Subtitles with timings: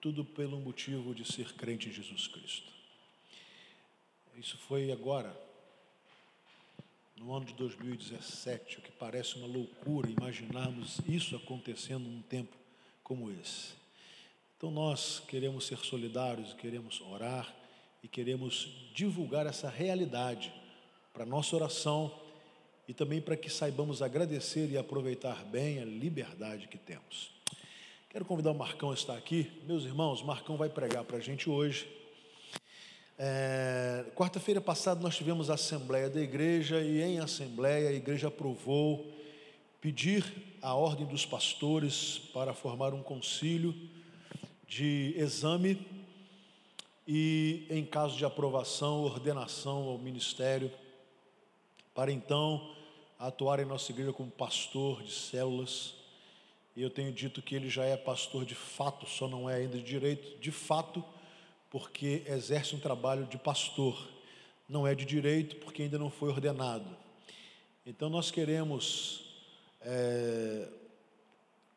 [0.00, 2.72] tudo pelo motivo de ser crente em Jesus Cristo.
[4.36, 5.38] Isso foi agora,
[7.16, 12.56] no ano de 2017, o que parece uma loucura imaginarmos isso acontecendo num tempo
[13.04, 13.74] como esse.
[14.56, 17.54] Então nós queremos ser solidários, queremos orar
[18.02, 20.52] e queremos divulgar essa realidade
[21.12, 22.18] para nossa oração
[22.88, 27.39] e também para que saibamos agradecer e aproveitar bem a liberdade que temos.
[28.12, 29.48] Quero convidar o Marcão a estar aqui.
[29.68, 31.86] Meus irmãos, Marcão vai pregar para a gente hoje.
[33.16, 39.06] É, Quarta-feira passada nós tivemos a Assembleia da Igreja e em Assembleia a Igreja aprovou
[39.80, 40.24] pedir
[40.60, 43.72] a ordem dos pastores para formar um concílio
[44.66, 45.86] de exame
[47.06, 50.72] e, em caso de aprovação, ordenação ao ministério,
[51.94, 52.74] para então
[53.20, 55.99] atuar em nossa igreja como pastor de células
[56.80, 59.76] e eu tenho dito que ele já é pastor de fato, só não é ainda
[59.76, 61.04] de direito, de fato,
[61.68, 64.08] porque exerce um trabalho de pastor.
[64.66, 66.86] Não é de direito, porque ainda não foi ordenado.
[67.84, 69.30] Então nós queremos
[69.82, 70.68] é,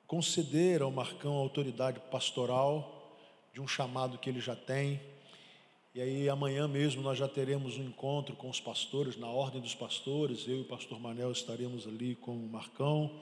[0.08, 3.20] conceder ao Marcão a autoridade pastoral
[3.53, 5.02] de um chamado que ele já tem.
[5.94, 9.75] E aí amanhã mesmo nós já teremos um encontro com os pastores, na ordem dos
[9.75, 13.20] pastores, eu e o pastor Manel estaremos ali com o Marcão.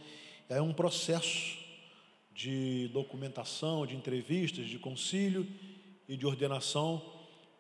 [0.48, 1.61] É um processo
[2.42, 5.48] de documentação, de entrevistas, de concílio
[6.10, 7.00] e de ordenação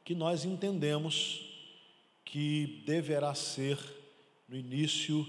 [0.04, 1.40] que nós entendemos
[2.26, 3.78] que deverá ser
[4.50, 5.24] no início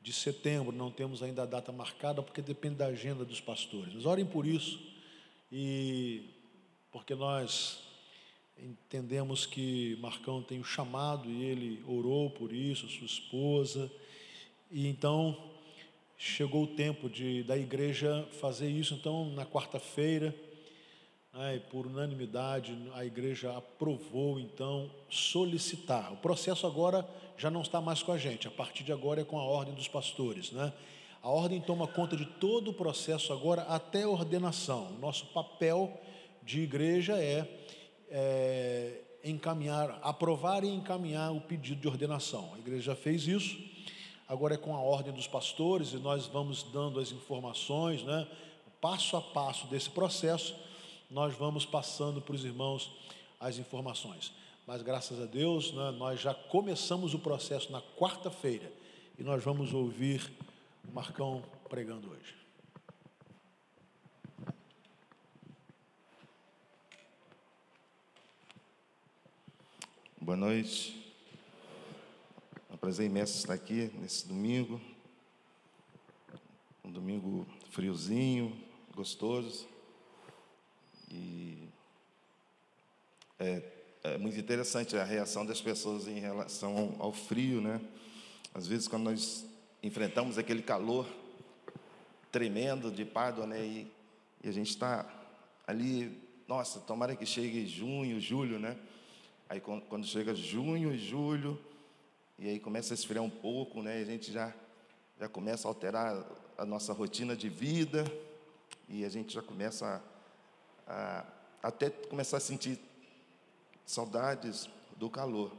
[0.00, 0.74] de setembro.
[0.74, 3.92] Não temos ainda a data marcada porque depende da agenda dos pastores.
[3.92, 4.80] Mas orem por isso
[5.52, 6.30] e
[6.90, 7.78] porque nós
[8.58, 13.92] entendemos que Marcão tem o chamado e ele orou por isso, sua esposa.
[14.70, 15.51] E então
[16.24, 18.94] chegou o tempo de, da igreja fazer isso.
[18.94, 20.32] Então, na quarta-feira,
[21.34, 26.12] né, por unanimidade, a igreja aprovou, então, solicitar.
[26.12, 27.04] O processo agora
[27.36, 29.74] já não está mais com a gente, a partir de agora é com a ordem
[29.74, 30.52] dos pastores.
[30.52, 30.72] Né?
[31.20, 34.92] A ordem toma conta de todo o processo agora até a ordenação.
[35.00, 36.00] Nosso papel
[36.44, 37.48] de igreja é,
[38.08, 42.52] é encaminhar, aprovar e encaminhar o pedido de ordenação.
[42.54, 43.71] A igreja já fez isso
[44.32, 48.26] agora é com a ordem dos pastores e nós vamos dando as informações, né?
[48.80, 50.56] Passo a passo desse processo,
[51.10, 52.90] nós vamos passando para os irmãos
[53.38, 54.32] as informações.
[54.66, 58.72] Mas graças a Deus, né, nós já começamos o processo na quarta-feira
[59.18, 60.32] e nós vamos ouvir
[60.88, 62.34] o Marcão pregando hoje.
[70.18, 71.11] Boa noite
[72.82, 74.80] prazer imenso estar aqui nesse domingo.
[76.84, 78.60] Um domingo friozinho,
[78.92, 79.68] gostoso.
[81.08, 81.68] E
[83.38, 83.62] é,
[84.02, 87.80] é, muito interessante a reação das pessoas em relação ao, frio, né?
[88.52, 89.46] Às vezes, quando nós
[89.80, 91.06] enfrentamos aquele calor
[92.32, 93.64] tremendo de Pádua, né?
[93.64, 93.92] E,
[94.42, 95.08] e a gente está
[95.68, 98.76] ali, nossa, tomara que chegue junho, julho, né?
[99.48, 101.56] Aí quando chega junho, julho,
[102.38, 104.00] e aí começa a esfriar um pouco, né?
[104.00, 104.52] a gente já,
[105.18, 106.24] já começa a alterar
[106.58, 108.04] a nossa rotina de vida
[108.88, 110.02] e a gente já começa
[110.86, 110.92] a,
[111.62, 112.78] a até começar a sentir
[113.86, 115.52] saudades do calor.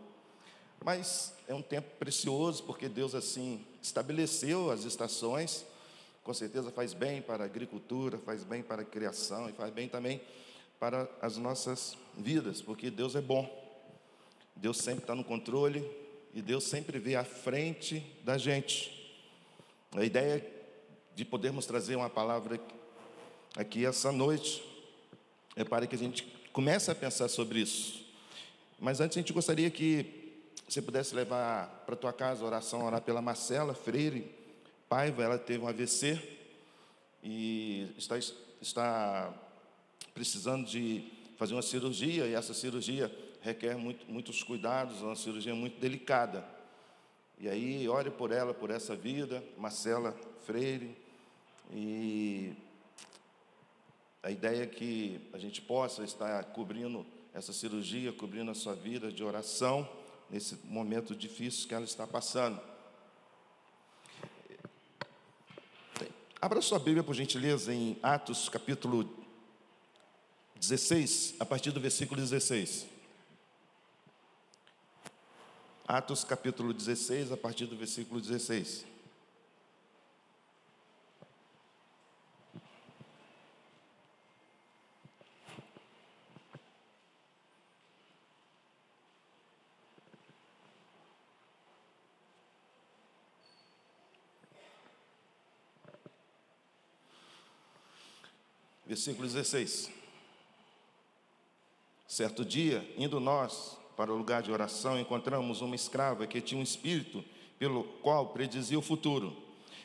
[0.84, 5.66] Mas é um tempo precioso porque Deus assim estabeleceu as estações.
[6.24, 9.88] Com certeza faz bem para a agricultura, faz bem para a criação e faz bem
[9.88, 10.22] também
[10.80, 13.50] para as nossas vidas, porque Deus é bom.
[14.56, 15.90] Deus sempre está no controle,
[16.34, 18.92] e Deus sempre vê à frente da gente.
[19.92, 20.44] A ideia
[21.16, 22.60] de podermos trazer uma palavra
[23.56, 24.64] aqui essa noite
[25.56, 28.04] é para que a gente comece a pensar sobre isso.
[28.80, 33.02] Mas antes a gente gostaria que você pudesse levar para tua casa a oração, orar
[33.02, 34.32] pela Marcela Freire
[34.90, 36.20] Paiva, ela teve um AVC
[37.24, 38.18] e está,
[38.60, 39.34] está
[40.14, 43.12] precisando de fazer uma cirurgia, e essa cirurgia
[43.44, 46.48] requer muito, muitos cuidados, é uma cirurgia muito delicada.
[47.38, 50.96] E aí, ore por ela, por essa vida, Marcela Freire,
[51.72, 52.54] e
[54.22, 59.12] a ideia é que a gente possa estar cobrindo essa cirurgia, cobrindo a sua vida
[59.12, 59.88] de oração,
[60.30, 62.62] nesse momento difícil que ela está passando.
[66.40, 69.10] Abra sua Bíblia, por gentileza, em Atos capítulo
[70.56, 72.93] 16, a partir do versículo 16.
[75.86, 78.86] Atos capítulo 16, a partir do versículo 16.
[98.86, 99.92] Versículo 16.
[102.08, 106.64] Certo dia, indo nós para o lugar de oração, encontramos uma escrava que tinha um
[106.64, 107.24] espírito
[107.60, 109.36] pelo qual predizia o futuro.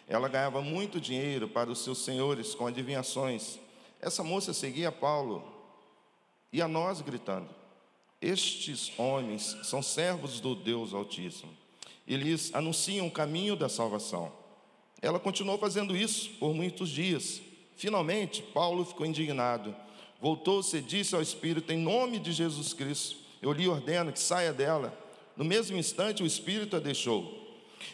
[0.09, 3.59] Ela ganhava muito dinheiro para os seus senhores com adivinhações.
[4.01, 5.45] Essa moça seguia Paulo
[6.53, 7.49] e a nós gritando:
[8.21, 11.53] Estes homens são servos do Deus Altíssimo.
[12.07, 14.33] Eles anunciam o caminho da salvação.
[15.03, 17.43] Ela continuou fazendo isso por muitos dias.
[17.77, 19.77] Finalmente, Paulo ficou indignado.
[20.21, 24.53] Voltou-se e disse ao Espírito: Em nome de Jesus Cristo, eu lhe ordeno que saia
[24.53, 24.97] dela.
[25.37, 27.47] No mesmo instante, o Espírito a deixou.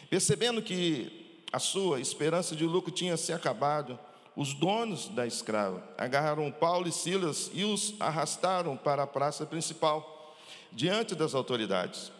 [0.09, 3.97] Percebendo que a sua esperança de lucro tinha se acabado,
[4.35, 10.35] os donos da escrava agarraram Paulo e Silas e os arrastaram para a praça principal,
[10.71, 12.11] diante das autoridades.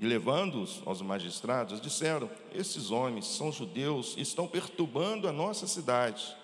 [0.00, 6.34] E levando-os aos magistrados, disseram: Esses homens são judeus e estão perturbando a nossa cidade,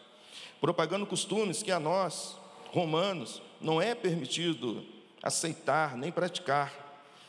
[0.60, 2.36] propagando costumes que a nós,
[2.70, 4.84] romanos, não é permitido
[5.22, 6.72] aceitar nem praticar.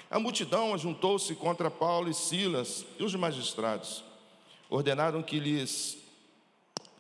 [0.10, 4.04] A multidão ajuntou-se contra Paulo e Silas e os magistrados
[4.72, 5.98] ordenaram que lhes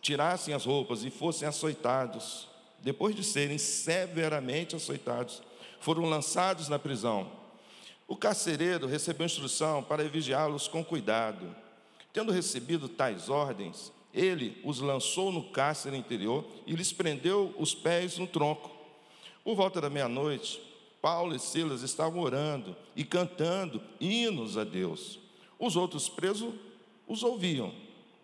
[0.01, 2.49] tirassem as roupas e fossem açoitados.
[2.79, 5.41] Depois de serem severamente açoitados,
[5.79, 7.31] foram lançados na prisão.
[8.07, 11.55] O carcereiro recebeu instrução para vigiá-los com cuidado.
[12.11, 18.17] Tendo recebido tais ordens, ele os lançou no cárcere interior e lhes prendeu os pés
[18.17, 18.69] no tronco.
[19.45, 20.61] Por volta da meia-noite,
[21.01, 25.19] Paulo e Silas estavam orando e cantando hinos a Deus.
[25.57, 26.53] Os outros presos
[27.07, 27.73] os ouviam.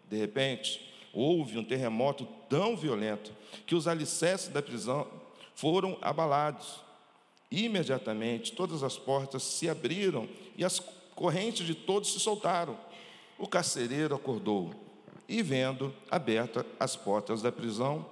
[0.10, 3.32] De repente, houve um terremoto tão violento
[3.66, 5.08] que os alicerces da prisão
[5.56, 6.82] foram abalados.
[7.50, 10.80] Imediatamente, todas as portas se abriram e as
[11.16, 12.78] correntes de todos se soltaram.
[13.40, 14.72] O carcereiro acordou
[15.28, 18.06] e, vendo abertas as portas da prisão,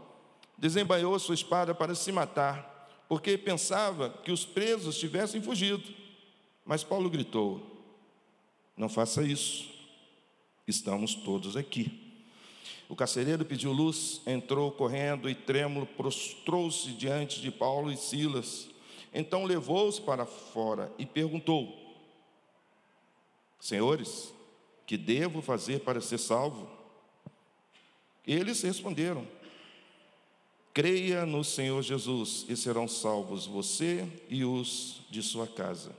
[0.57, 2.74] desembainhou sua espada para se matar
[3.07, 5.83] porque pensava que os presos tivessem fugido.
[6.65, 7.61] Mas Paulo gritou:
[8.75, 9.69] Não faça isso,
[10.67, 12.05] estamos todos aqui.
[12.87, 18.69] O carcereiro pediu luz, entrou correndo e trêmulo, prostrou-se diante de Paulo e Silas.
[19.13, 21.75] Então levou-os para fora e perguntou:
[23.59, 24.33] Senhores,
[24.85, 26.69] que devo fazer para ser salvo?
[28.25, 29.27] Eles responderam:
[30.75, 35.95] Creia no Senhor Jesus e serão salvos você e os de sua casa.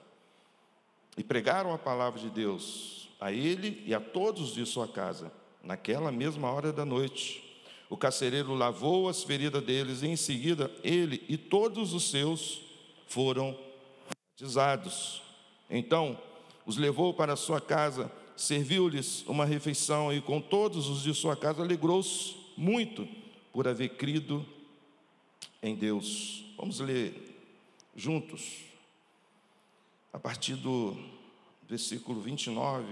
[1.16, 5.32] E pregaram a palavra de Deus a ele e a todos de sua casa,
[5.62, 7.42] naquela mesma hora da noite.
[7.88, 12.60] O carcereiro lavou as feridas deles e em seguida ele e todos os seus
[13.06, 13.58] foram
[14.38, 15.22] batizados.
[15.70, 16.18] Então
[16.66, 21.62] os levou para sua casa, serviu-lhes uma refeição e com todos os de sua casa
[21.62, 23.08] alegrou-se muito
[23.54, 24.44] por haver crido
[25.62, 26.44] em Deus.
[26.56, 27.14] Vamos ler
[27.94, 28.64] juntos,
[30.12, 30.96] a partir do
[31.68, 32.86] versículo 29,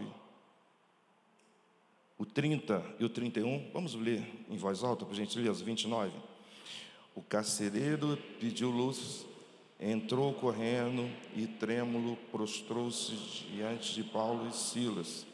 [2.19, 3.71] o 30 e o 31.
[3.73, 6.13] Vamos ler em voz alta, por gentileza, 29.
[7.15, 9.25] O carcereiro pediu luz,
[9.79, 13.13] entrou correndo e trêmulo prostrou-se
[13.53, 15.27] diante de Paulo e Silas.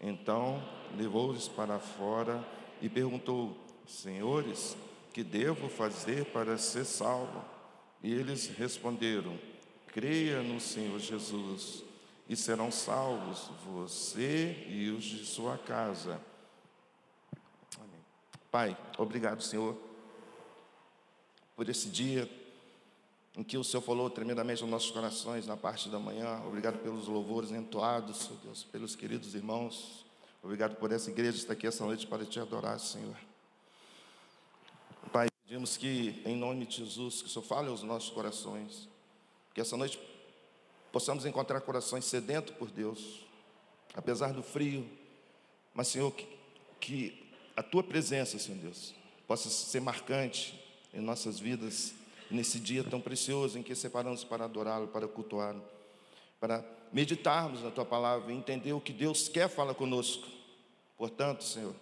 [0.00, 0.62] Então
[0.96, 2.46] levou-os para fora
[2.80, 3.56] e perguntou:
[3.86, 4.76] Senhores,
[5.14, 7.42] que devo fazer para ser salvo?
[8.02, 9.38] E eles responderam:
[9.86, 11.84] Creia no Senhor Jesus
[12.28, 16.20] e serão salvos você e os de sua casa.
[18.50, 19.76] Pai, obrigado, Senhor,
[21.54, 22.28] por esse dia
[23.36, 26.40] em que o Senhor falou tremendamente aos nossos corações na parte da manhã.
[26.46, 30.04] Obrigado pelos louvores entoados, Senhor Deus, pelos queridos irmãos.
[30.42, 33.16] Obrigado por essa igreja estar aqui essa noite para te adorar, Senhor.
[35.12, 38.88] Pai, pedimos que, em nome de Jesus, que o Senhor fale aos nossos corações,
[39.52, 40.00] que essa noite
[40.92, 43.24] possamos encontrar corações sedentos por Deus,
[43.94, 44.88] apesar do frio,
[45.72, 46.26] mas, Senhor, que,
[46.80, 48.94] que a Tua presença, Senhor Deus,
[49.26, 50.60] possa ser marcante
[50.92, 51.94] em nossas vidas,
[52.30, 55.62] nesse dia tão precioso em que separamos para adorá-lo, para cultuá-lo,
[56.40, 60.26] para meditarmos na Tua palavra e entender o que Deus quer falar conosco.
[60.96, 61.74] Portanto, Senhor,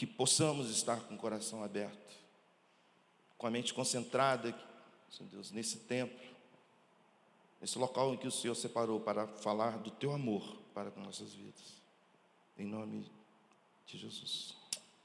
[0.00, 2.16] que, possamos estar com o coração aberto,
[3.36, 4.58] com a mente concentrada,
[5.10, 6.18] Senhor Deus, nesse templo,
[7.60, 11.34] nesse local em que o Senhor separou para falar do teu amor para com nossas
[11.34, 11.82] vidas.
[12.56, 13.12] Em nome
[13.84, 14.56] de Jesus.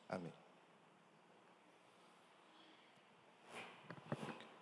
[0.08, 0.32] Amém.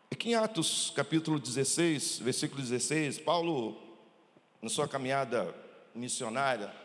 [0.10, 3.80] Aqui em Atos capítulo 16, versículo 16, Paulo,
[4.64, 5.54] na sua caminhada
[5.94, 6.76] missionária,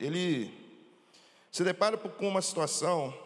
[0.00, 0.63] ele
[1.54, 3.16] se depara com uma situação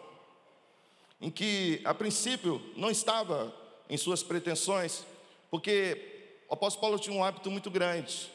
[1.19, 3.51] em que, a princípio, não estava
[3.89, 5.03] em suas pretensões,
[5.49, 8.31] porque o apóstolo Paulo tinha um hábito muito grande.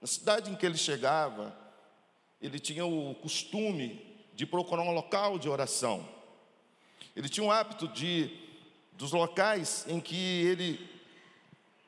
[0.00, 1.54] Na cidade em que ele chegava,
[2.40, 6.08] ele tinha o costume de procurar um local de oração.
[7.14, 8.34] Ele tinha um hábito de,
[8.94, 10.90] dos locais em que ele,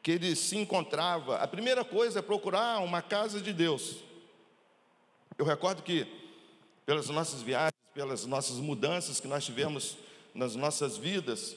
[0.03, 3.97] que ele se encontrava, a primeira coisa é procurar uma casa de Deus.
[5.39, 6.23] Eu recordo que,
[6.85, 9.97] pelas nossas viagens, pelas nossas mudanças que nós tivemos
[10.35, 11.57] nas nossas vidas,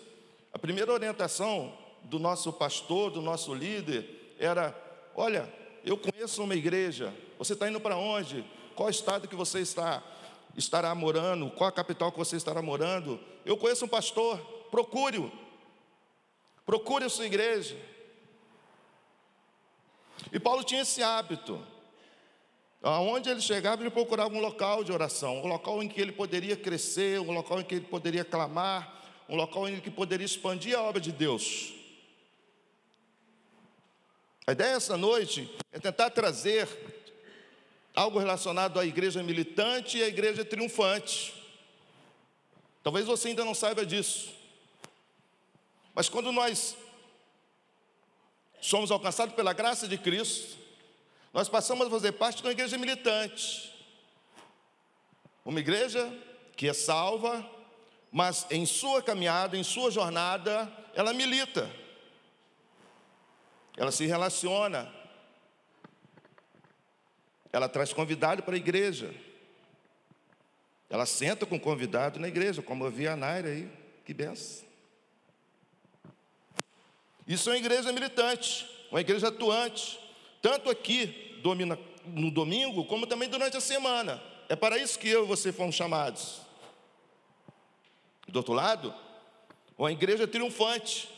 [0.53, 4.75] a primeira orientação do nosso pastor, do nosso líder, era:
[5.15, 5.51] olha,
[5.83, 8.45] eu conheço uma igreja, você está indo para onde?
[8.75, 10.03] Qual estado que você está?
[10.55, 11.49] Estará morando?
[11.51, 13.19] Qual a capital que você estará morando?
[13.45, 15.31] Eu conheço um pastor, procure-o.
[16.65, 17.77] Procure a sua igreja.
[20.31, 21.61] E Paulo tinha esse hábito.
[22.81, 26.55] Aonde ele chegava, ele procurava um local de oração, um local em que ele poderia
[26.55, 30.81] crescer, um local em que ele poderia clamar, um local em que poderia expandir a
[30.83, 31.73] obra de Deus.
[34.45, 36.67] A ideia essa noite é tentar trazer
[37.93, 41.33] algo relacionado à igreja militante e à igreja triunfante.
[42.83, 44.33] Talvez você ainda não saiba disso.
[45.93, 46.77] Mas quando nós
[48.61, 50.57] somos alcançados pela graça de Cristo,
[51.33, 53.73] nós passamos a fazer parte de uma igreja militante.
[55.45, 56.11] Uma igreja
[56.55, 57.47] que é salva,
[58.11, 61.69] mas em sua caminhada, em sua jornada, ela milita.
[63.77, 64.91] Ela se relaciona.
[67.53, 69.13] Ela traz convidado para a igreja.
[70.89, 73.71] Ela senta com convidado na igreja, como eu vi a Naira aí.
[74.05, 74.65] Que benção.
[77.27, 79.99] Isso é uma igreja militante, uma igreja atuante,
[80.41, 81.41] tanto aqui
[82.05, 84.21] no domingo, como também durante a semana.
[84.49, 86.41] É para isso que eu e você fomos chamados.
[88.27, 88.93] Do outro lado,
[89.77, 91.09] uma igreja triunfante.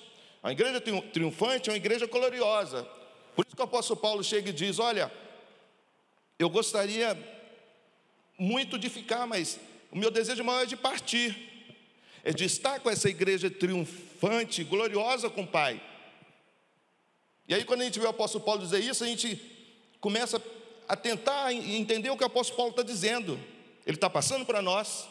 [0.42, 2.88] A igreja triunfante é uma igreja gloriosa.
[3.36, 5.12] Por isso que o apóstolo Paulo chega e diz: Olha,
[6.38, 7.18] eu gostaria
[8.38, 9.60] muito de ficar, mas
[9.92, 11.48] o meu desejo maior é de partir.
[12.24, 15.82] É de estar com essa igreja triunfante, gloriosa com o Pai.
[17.50, 19.42] E aí, quando a gente vê o apóstolo Paulo dizer isso, a gente
[20.00, 20.40] começa
[20.88, 23.40] a tentar entender o que o apóstolo Paulo está dizendo.
[23.88, 25.10] Ele está passando para nós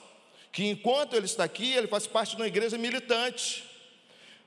[0.52, 3.64] que enquanto ele está aqui, ele faz parte de uma igreja militante.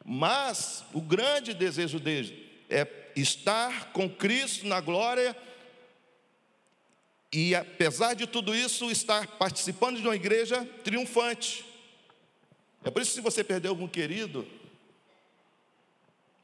[0.06, 5.36] Mas o grande desejo dele é estar com Cristo na glória
[7.30, 11.66] e, apesar de tudo isso, estar participando de uma igreja triunfante.
[12.86, 14.48] É por isso que, se você perdeu algum querido,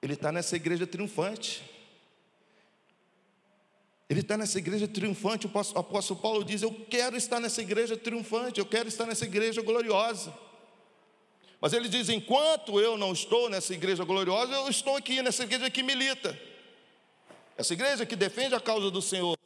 [0.02, 1.64] ele está nessa igreja triunfante.
[4.10, 5.48] Ele está nessa igreja triunfante.
[5.48, 9.62] O apóstolo Paulo diz: Eu quero estar nessa igreja triunfante, eu quero estar nessa igreja
[9.62, 10.34] gloriosa.
[11.60, 15.70] Mas ele diz: Enquanto eu não estou nessa igreja gloriosa, eu estou aqui, nessa igreja
[15.70, 16.40] que milita,
[17.58, 19.38] essa igreja que defende a causa do Senhor.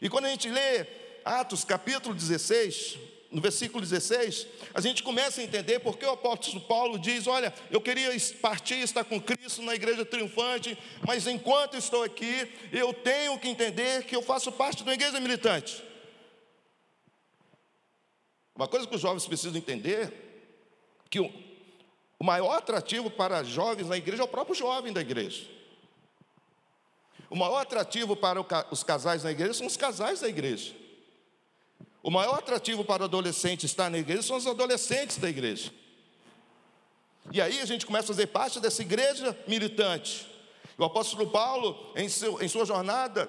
[0.00, 0.86] E quando a gente lê
[1.24, 2.98] Atos capítulo 16,
[3.30, 7.80] no versículo 16, a gente começa a entender porque o apóstolo Paulo diz: Olha, eu
[7.80, 8.10] queria
[8.42, 14.04] partir estar com Cristo na igreja triunfante, mas enquanto estou aqui, eu tenho que entender
[14.04, 15.80] que eu faço parte uma igreja militante.
[18.56, 20.12] Uma coisa que os jovens precisam entender:
[21.08, 25.46] que o maior atrativo para jovens na igreja é o próprio jovem da igreja.
[27.30, 28.40] O maior atrativo para
[28.72, 30.79] os casais na igreja são os casais da igreja.
[32.02, 35.70] O maior atrativo para o adolescente estar na igreja são os adolescentes da igreja.
[37.32, 40.26] E aí a gente começa a fazer parte dessa igreja militante.
[40.78, 43.28] O apóstolo Paulo, em, seu, em sua jornada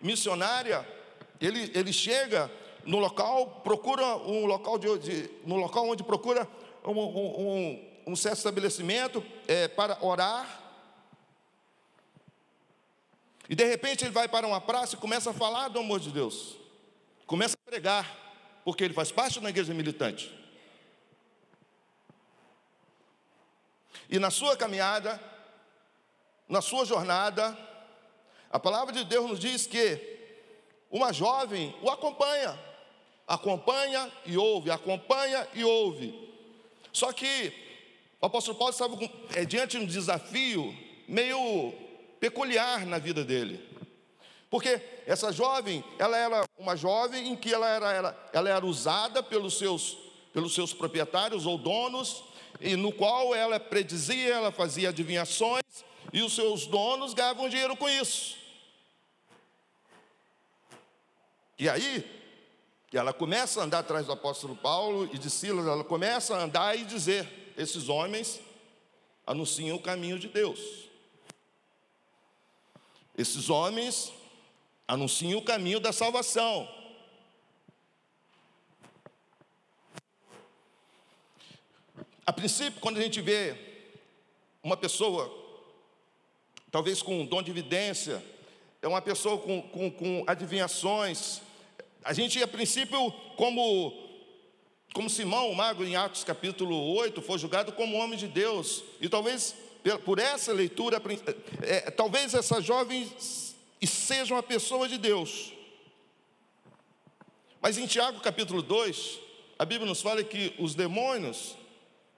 [0.00, 0.86] missionária,
[1.38, 2.50] ele, ele chega
[2.86, 6.48] no local, procura um local de, de no local onde procura
[6.84, 10.58] um, um, um certo estabelecimento é, para orar.
[13.48, 16.10] E de repente ele vai para uma praça e começa a falar do amor de
[16.10, 16.59] Deus.
[17.30, 20.36] Começa a pregar, porque ele faz parte da igreja militante.
[24.08, 25.20] E na sua caminhada,
[26.48, 27.56] na sua jornada,
[28.50, 30.18] a palavra de Deus nos diz que
[30.90, 32.58] uma jovem o acompanha,
[33.28, 36.12] acompanha e ouve, acompanha e ouve.
[36.92, 37.52] Só que
[38.20, 38.98] o apóstolo Paulo estava
[39.36, 41.72] é, diante de um desafio meio
[42.18, 43.64] peculiar na vida dele.
[44.50, 44.78] Porque
[45.10, 49.58] essa jovem, ela era uma jovem em que ela era, ela, ela era usada pelos
[49.58, 49.98] seus,
[50.32, 52.22] pelos seus proprietários ou donos,
[52.60, 55.64] e no qual ela predizia, ela fazia adivinhações,
[56.12, 58.36] e os seus donos ganhavam dinheiro com isso.
[61.58, 62.08] E aí,
[62.92, 66.78] ela começa a andar atrás do apóstolo Paulo e de Silas, ela começa a andar
[66.78, 68.40] e dizer: esses homens
[69.26, 70.88] anunciam o caminho de Deus.
[73.18, 74.12] Esses homens
[74.90, 76.68] anunciam o caminho da salvação.
[82.26, 83.56] A princípio, quando a gente vê
[84.60, 85.32] uma pessoa,
[86.72, 88.20] talvez com um dom de evidência,
[88.82, 91.40] é uma pessoa com, com, com adivinhações,
[92.02, 93.92] a gente, a princípio, como,
[94.92, 99.08] como Simão, o mago, em Atos capítulo 8, foi julgado como homem de Deus, e
[99.08, 99.54] talvez
[100.04, 101.00] por essa leitura,
[101.62, 103.08] é, é, talvez essa jovem
[103.86, 105.52] seja uma pessoa de Deus.
[107.60, 109.18] Mas em Tiago capítulo 2,
[109.58, 111.56] a Bíblia nos fala que os demônios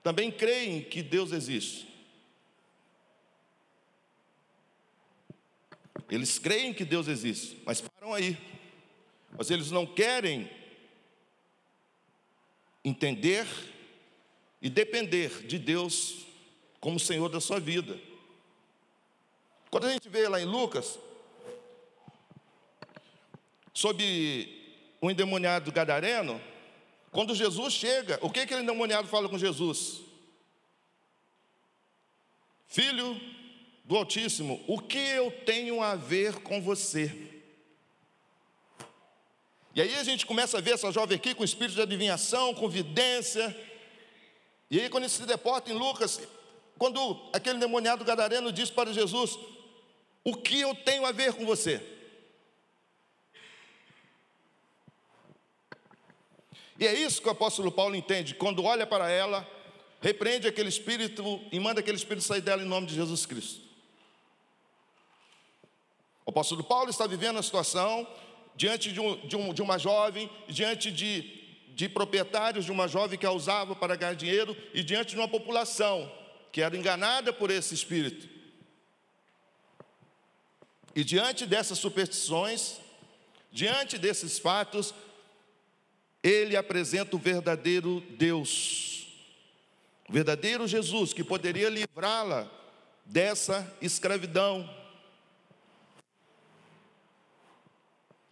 [0.03, 1.89] também creem que Deus existe.
[6.11, 8.37] Eles creem que Deus existe, mas param aí.
[9.37, 10.51] Mas eles não querem
[12.85, 13.47] entender
[14.61, 16.27] e depender de Deus
[16.81, 17.99] como Senhor da sua vida.
[19.71, 20.99] Quando a gente vê lá em Lucas,
[23.73, 26.41] sobre o endemoniado gadareno,
[27.11, 30.01] quando Jesus chega, o que aquele endemoniado fala com Jesus?
[32.67, 33.21] Filho
[33.85, 37.33] do Altíssimo, o que eu tenho a ver com você?
[39.75, 42.69] E aí a gente começa a ver essa jovem aqui com espírito de adivinhação, com
[42.69, 43.57] vidência.
[44.71, 46.21] E aí, quando ele se deporta em Lucas,
[46.79, 49.39] quando aquele demoniado gadareno diz para Jesus:
[50.23, 51.83] O que eu tenho a ver com você?
[56.83, 59.49] E é isso que o apóstolo Paulo entende, quando olha para ela,
[60.01, 63.61] repreende aquele espírito e manda aquele espírito sair dela em nome de Jesus Cristo.
[66.27, 68.05] O apóstolo Paulo está vivendo a situação
[68.57, 71.23] diante de, um, de, um, de uma jovem, diante de,
[71.69, 75.29] de proprietários de uma jovem que a usava para ganhar dinheiro e diante de uma
[75.29, 76.13] população
[76.51, 78.29] que era enganada por esse espírito.
[80.97, 82.81] E diante dessas superstições,
[83.53, 84.93] diante desses fatos,
[86.23, 89.09] ele apresenta o verdadeiro Deus,
[90.09, 92.51] o verdadeiro Jesus que poderia livrá-la
[93.05, 94.69] dessa escravidão.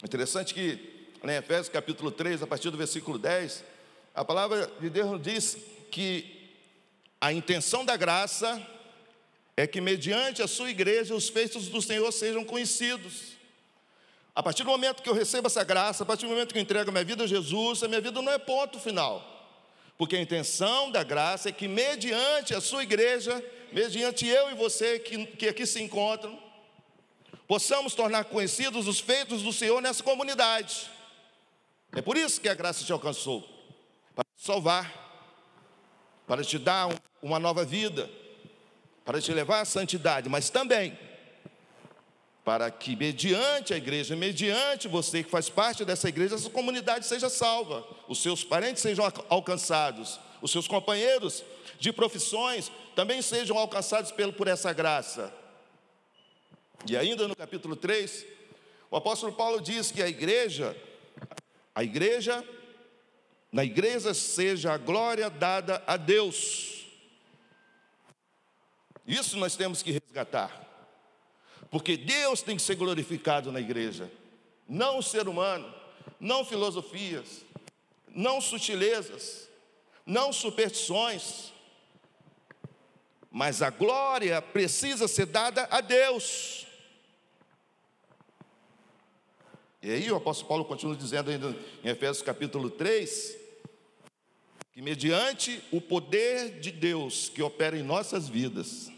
[0.05, 0.91] Interessante que
[1.23, 3.65] em Efésios capítulo 3, a partir do versículo 10,
[4.15, 5.59] a palavra de Deus diz
[5.91, 6.51] que
[7.21, 8.67] a intenção da graça
[9.57, 13.40] é que mediante a sua igreja os feitos do Senhor sejam conhecidos.
[14.35, 16.63] A partir do momento que eu recebo essa graça, a partir do momento que eu
[16.63, 19.27] entrego minha vida a Jesus, a minha vida não é ponto final.
[19.99, 24.99] Porque a intenção da graça é que mediante a sua igreja, mediante eu e você
[24.99, 26.39] que, que aqui se encontram,
[27.47, 30.91] possamos tornar conhecidos os feitos do Senhor nessa comunidade.
[31.93, 33.43] É por isso que a graça te alcançou
[34.15, 34.91] para te salvar,
[36.27, 36.89] para te dar
[37.21, 38.09] uma nova vida,
[39.05, 40.97] para te levar à santidade, mas também
[42.51, 47.31] para que, mediante a igreja, mediante você que faz parte dessa igreja, essa comunidade seja
[47.31, 51.45] salva, os seus parentes sejam alcançados, os seus companheiros
[51.79, 55.33] de profissões também sejam alcançados por essa graça.
[56.89, 58.27] E ainda no capítulo 3,
[58.91, 60.77] o apóstolo Paulo diz que a igreja,
[61.73, 62.45] a igreja,
[63.53, 66.85] na igreja seja a glória dada a Deus.
[69.07, 70.70] Isso nós temos que resgatar.
[71.71, 74.11] Porque Deus tem que ser glorificado na igreja,
[74.69, 75.73] não o ser humano,
[76.19, 77.45] não filosofias,
[78.09, 79.49] não sutilezas,
[80.05, 81.53] não superstições,
[83.31, 86.67] mas a glória precisa ser dada a Deus.
[89.83, 93.39] E aí o apóstolo Paulo continua dizendo ainda em Efésios capítulo 3,
[94.73, 98.91] que mediante o poder de Deus que opera em nossas vidas,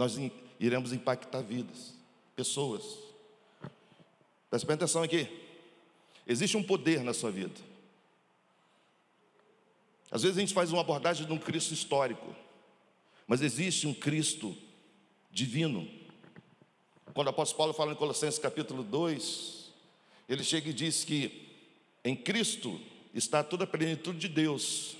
[0.00, 0.16] nós
[0.58, 1.92] iremos impactar vidas,
[2.34, 2.82] pessoas.
[4.48, 5.28] Presta atenção aqui.
[6.26, 7.60] Existe um poder na sua vida.
[10.10, 12.34] Às vezes a gente faz uma abordagem de um Cristo histórico,
[13.26, 14.56] mas existe um Cristo
[15.30, 15.86] divino
[17.12, 19.70] quando o apóstolo Paulo fala em Colossenses capítulo 2,
[20.28, 21.48] ele chega e diz que
[22.02, 22.80] em Cristo
[23.12, 24.96] está toda a plenitude de Deus.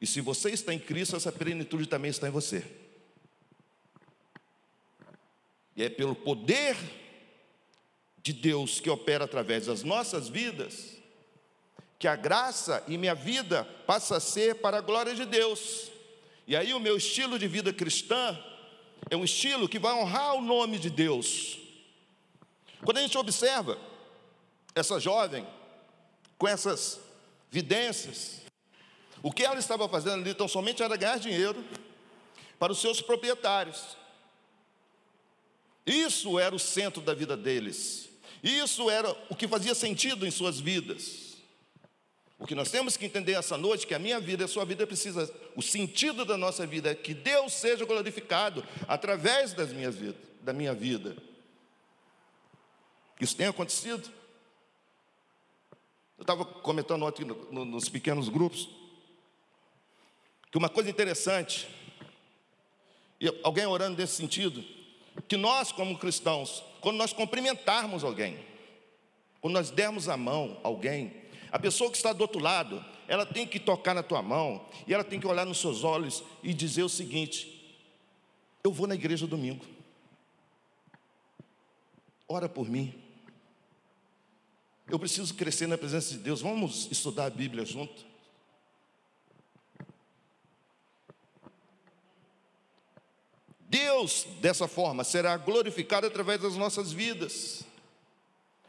[0.00, 2.64] E se você está em Cristo, essa plenitude também está em você.
[5.76, 6.76] E é pelo poder
[8.22, 10.96] de Deus que opera através das nossas vidas,
[11.98, 15.90] que a graça e minha vida passa a ser para a glória de Deus.
[16.46, 18.38] E aí o meu estilo de vida cristã
[19.10, 21.58] é um estilo que vai honrar o nome de Deus.
[22.84, 23.78] Quando a gente observa
[24.74, 25.46] essa jovem,
[26.36, 27.00] com essas
[27.50, 28.42] vidências,
[29.22, 31.64] o que ela estava fazendo ali tão somente era ganhar dinheiro
[32.58, 33.96] para os seus proprietários.
[35.86, 38.08] Isso era o centro da vida deles.
[38.42, 41.36] Isso era o que fazia sentido em suas vidas.
[42.38, 44.64] O que nós temos que entender essa noite que a minha vida e a sua
[44.64, 49.94] vida precisa, o sentido da nossa vida é que Deus seja glorificado através das minhas
[49.94, 51.16] vidas, da minha vida.
[53.20, 54.10] Isso tem acontecido.
[56.18, 58.68] Eu estava comentando ontem nos pequenos grupos
[60.50, 61.68] que uma coisa interessante,
[63.20, 64.62] e alguém orando nesse sentido,
[65.28, 68.38] que nós, como cristãos, quando nós cumprimentarmos alguém,
[69.40, 71.12] quando nós dermos a mão a alguém,
[71.50, 74.94] a pessoa que está do outro lado, ela tem que tocar na tua mão e
[74.94, 77.76] ela tem que olhar nos seus olhos e dizer o seguinte:
[78.64, 79.64] Eu vou na igreja domingo,
[82.28, 82.94] ora por mim.
[84.88, 86.40] Eu preciso crescer na presença de Deus.
[86.42, 88.11] Vamos estudar a Bíblia junto.
[93.72, 97.64] Deus, dessa forma, será glorificado através das nossas vidas,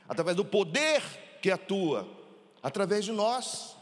[0.08, 1.04] através do poder
[1.42, 2.08] que atua,
[2.64, 3.76] através de nós.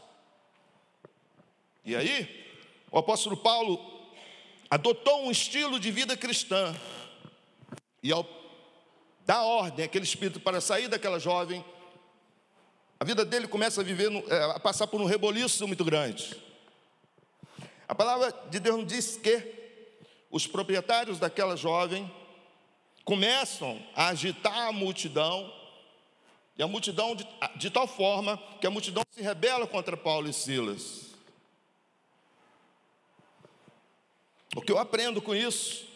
[1.84, 2.44] E aí,
[2.90, 3.78] o apóstolo Paulo
[4.68, 6.74] adotou um estilo de vida cristã,
[8.02, 8.26] e ao
[9.24, 11.64] dar ordem àquele espírito para sair daquela jovem,
[12.98, 16.36] a vida dele começa a viver, é, a passar por um reboliço muito grande.
[17.86, 19.61] A palavra de Deus diz que
[20.32, 22.10] os proprietários daquela jovem
[23.04, 25.52] começam a agitar a multidão,
[26.56, 30.32] e a multidão de, de tal forma que a multidão se rebela contra Paulo e
[30.32, 31.12] Silas.
[34.56, 35.86] O que eu aprendo com isso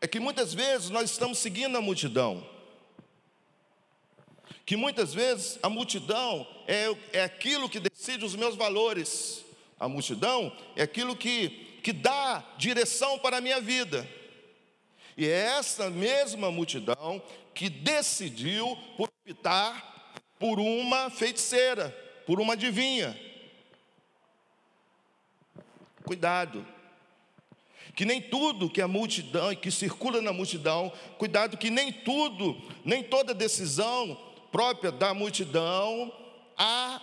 [0.00, 2.44] é que muitas vezes nós estamos seguindo a multidão.
[4.64, 9.44] Que muitas vezes a multidão é, é aquilo que decide os meus valores.
[9.78, 14.06] A multidão é aquilo que que dá direção para a minha vida.
[15.16, 17.22] E é essa mesma multidão
[17.54, 21.88] que decidiu por optar por uma feiticeira,
[22.26, 23.18] por uma adivinha.
[26.04, 26.66] Cuidado.
[27.96, 33.02] Que nem tudo que a multidão, que circula na multidão, cuidado que nem tudo, nem
[33.02, 34.14] toda decisão
[34.52, 36.12] própria da multidão
[36.54, 37.00] há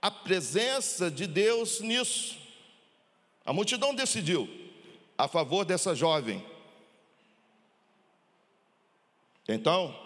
[0.00, 2.37] a presença de Deus nisso.
[3.48, 4.46] A multidão decidiu
[5.16, 6.44] a favor dessa jovem.
[9.48, 9.98] Então,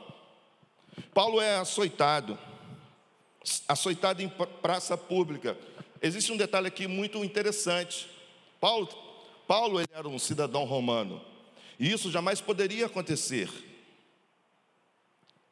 [1.13, 2.39] Paulo é açoitado,
[3.67, 5.59] açoitado em praça pública.
[6.01, 8.09] Existe um detalhe aqui muito interessante.
[8.61, 8.87] Paulo,
[9.49, 11.21] Paulo era um cidadão romano,
[11.81, 13.51] e isso jamais poderia acontecer.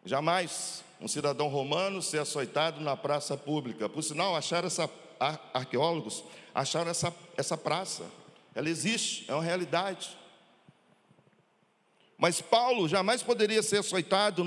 [0.05, 3.89] Jamais um cidadão romano ser açoitado na praça pública.
[3.89, 4.89] Por sinal, acharam essa
[5.21, 8.05] arqueólogos acharam essa, essa praça.
[8.55, 10.17] Ela existe, é uma realidade.
[12.17, 14.43] Mas Paulo jamais poderia ser açoitado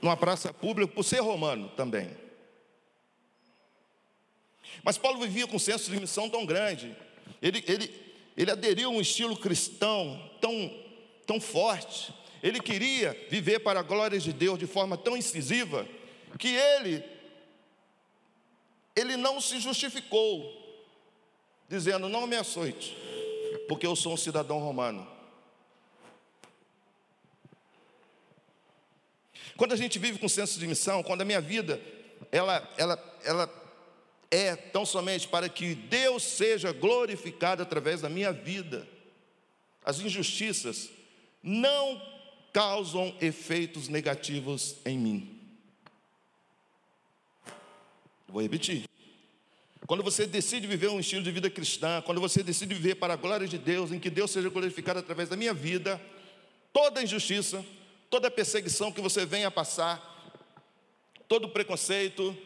[0.00, 2.16] numa, praça pública por ser romano também.
[4.84, 6.94] Mas Paulo vivia com um senso de missão tão grande.
[7.40, 10.72] Ele, ele, ele aderiu a um estilo cristão tão,
[11.26, 12.12] tão forte.
[12.42, 15.86] Ele queria viver para a glória de Deus de forma tão incisiva
[16.38, 17.15] que ele
[18.96, 20.50] ele não se justificou,
[21.68, 22.96] dizendo: Não me açoite,
[23.68, 25.06] porque eu sou um cidadão romano.
[29.56, 31.80] Quando a gente vive com senso de missão, quando a minha vida
[32.32, 33.66] ela, ela, ela
[34.30, 38.86] é tão somente para que Deus seja glorificado através da minha vida,
[39.84, 40.90] as injustiças
[41.42, 42.00] não
[42.52, 45.35] causam efeitos negativos em mim.
[48.28, 48.84] Vou repetir.
[49.86, 53.16] Quando você decide viver um estilo de vida cristã, quando você decide viver para a
[53.16, 56.00] glória de Deus, em que Deus seja glorificado através da minha vida,
[56.72, 57.64] toda injustiça,
[58.10, 60.34] toda perseguição que você venha a passar,
[61.28, 62.36] todo preconceito,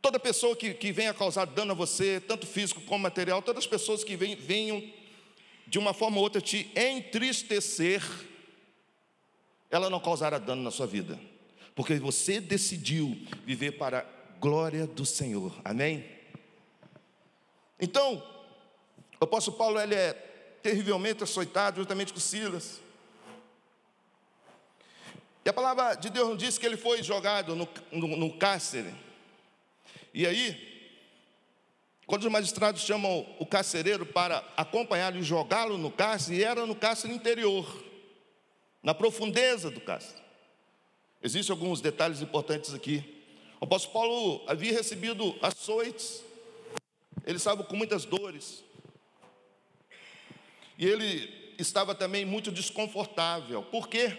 [0.00, 3.68] toda pessoa que, que venha causar dano a você, tanto físico como material, todas as
[3.68, 4.82] pessoas que venham
[5.66, 8.02] de uma forma ou outra te entristecer,
[9.68, 11.18] ela não causará dano na sua vida
[11.78, 15.54] porque você decidiu viver para a glória do Senhor.
[15.64, 16.04] Amém?
[17.78, 18.20] Então,
[19.20, 20.12] o apóstolo Paulo ele é
[20.60, 22.80] terrivelmente açoitado juntamente com Silas.
[25.44, 28.92] E a palavra de Deus nos diz que ele foi jogado no, no, no cárcere.
[30.12, 30.90] E aí,
[32.08, 37.14] quando os magistrados chamam o carcereiro para acompanhá-lo e jogá-lo no cárcere, era no cárcere
[37.14, 37.72] interior,
[38.82, 40.26] na profundeza do cárcere.
[41.22, 43.24] Existem alguns detalhes importantes aqui.
[43.60, 46.22] O apóstolo Paulo havia recebido açoites,
[47.26, 48.62] ele estava com muitas dores,
[50.78, 53.64] e ele estava também muito desconfortável.
[53.64, 54.16] Por quê?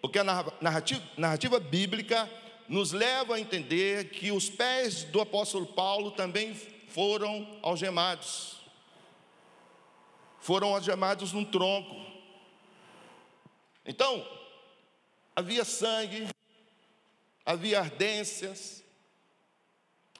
[0.00, 2.28] Porque a narrativa, narrativa bíblica
[2.68, 6.54] nos leva a entender que os pés do apóstolo Paulo também
[6.88, 8.60] foram algemados.
[10.40, 11.94] Foram algemados num tronco.
[13.86, 14.26] Então,
[15.36, 16.28] havia sangue,
[17.44, 18.82] havia ardências,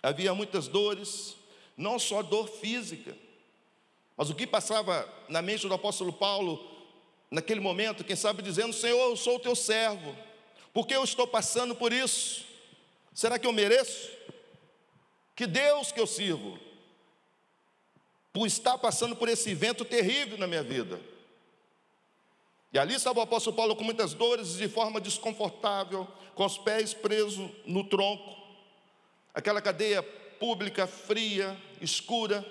[0.02, 1.36] havia muitas dores,
[1.76, 3.16] não só dor física,
[4.16, 6.68] mas o que passava na mente do apóstolo Paulo
[7.30, 10.14] naquele momento, quem sabe dizendo: Senhor, eu sou o teu servo,
[10.74, 12.44] porque eu estou passando por isso?
[13.14, 14.10] Será que eu mereço?
[15.34, 16.58] Que Deus que eu sirvo,
[18.32, 21.00] por estar passando por esse evento terrível na minha vida.
[22.72, 26.06] E ali estava o apóstolo Paulo com muitas dores, de forma desconfortável,
[26.40, 28.34] com os pés presos no tronco,
[29.34, 32.42] aquela cadeia pública, fria, escura.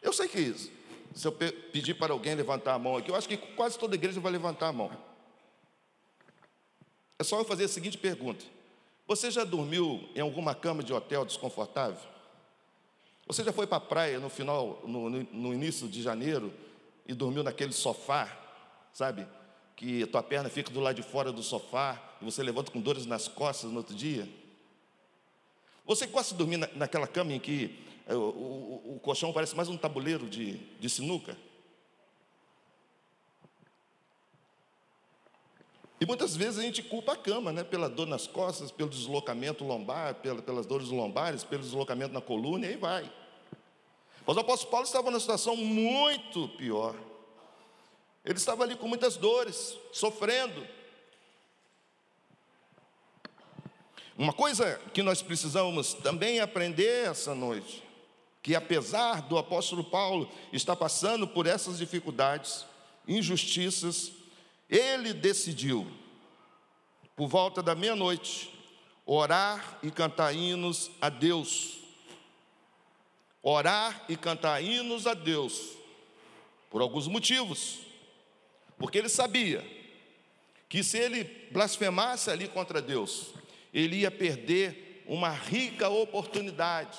[0.00, 0.70] Eu sei que isso,
[1.12, 4.20] se eu pedir para alguém levantar a mão aqui, eu acho que quase toda igreja
[4.20, 4.96] vai levantar a mão.
[7.18, 8.44] É só eu fazer a seguinte pergunta:
[9.08, 12.08] Você já dormiu em alguma cama de hotel desconfortável?
[13.26, 16.54] Você já foi para a praia no final, no, no início de janeiro
[17.08, 18.30] e dormiu naquele sofá,
[18.92, 19.26] sabe?
[19.80, 22.82] Que a tua perna fica do lado de fora do sofá e você levanta com
[22.82, 24.28] dores nas costas no outro dia?
[25.86, 29.70] Você gosta de dormir na, naquela cama em que o, o, o colchão parece mais
[29.70, 31.34] um tabuleiro de, de sinuca.
[35.98, 37.64] E muitas vezes a gente culpa a cama, né?
[37.64, 42.66] Pela dor nas costas, pelo deslocamento lombar, pela, pelas dores lombares, pelo deslocamento na coluna,
[42.66, 43.10] e aí vai.
[44.26, 46.94] Mas o apóstolo Paulo estava numa situação muito pior.
[48.24, 50.66] Ele estava ali com muitas dores, sofrendo.
[54.16, 57.90] Uma coisa que nós precisamos também aprender essa noite
[58.42, 62.64] que apesar do apóstolo Paulo estar passando por essas dificuldades,
[63.06, 64.12] injustiças,
[64.68, 65.86] ele decidiu,
[67.14, 68.52] por volta da meia-noite,
[69.04, 71.78] orar e cantar hinos a Deus.
[73.42, 75.76] Orar e cantar hinos a Deus,
[76.70, 77.80] por alguns motivos.
[78.80, 79.62] Porque ele sabia
[80.66, 83.34] que se ele blasfemasse ali contra Deus,
[83.74, 86.98] ele ia perder uma rica oportunidade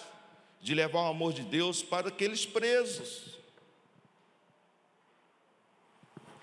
[0.61, 3.39] de levar o amor de Deus para aqueles presos.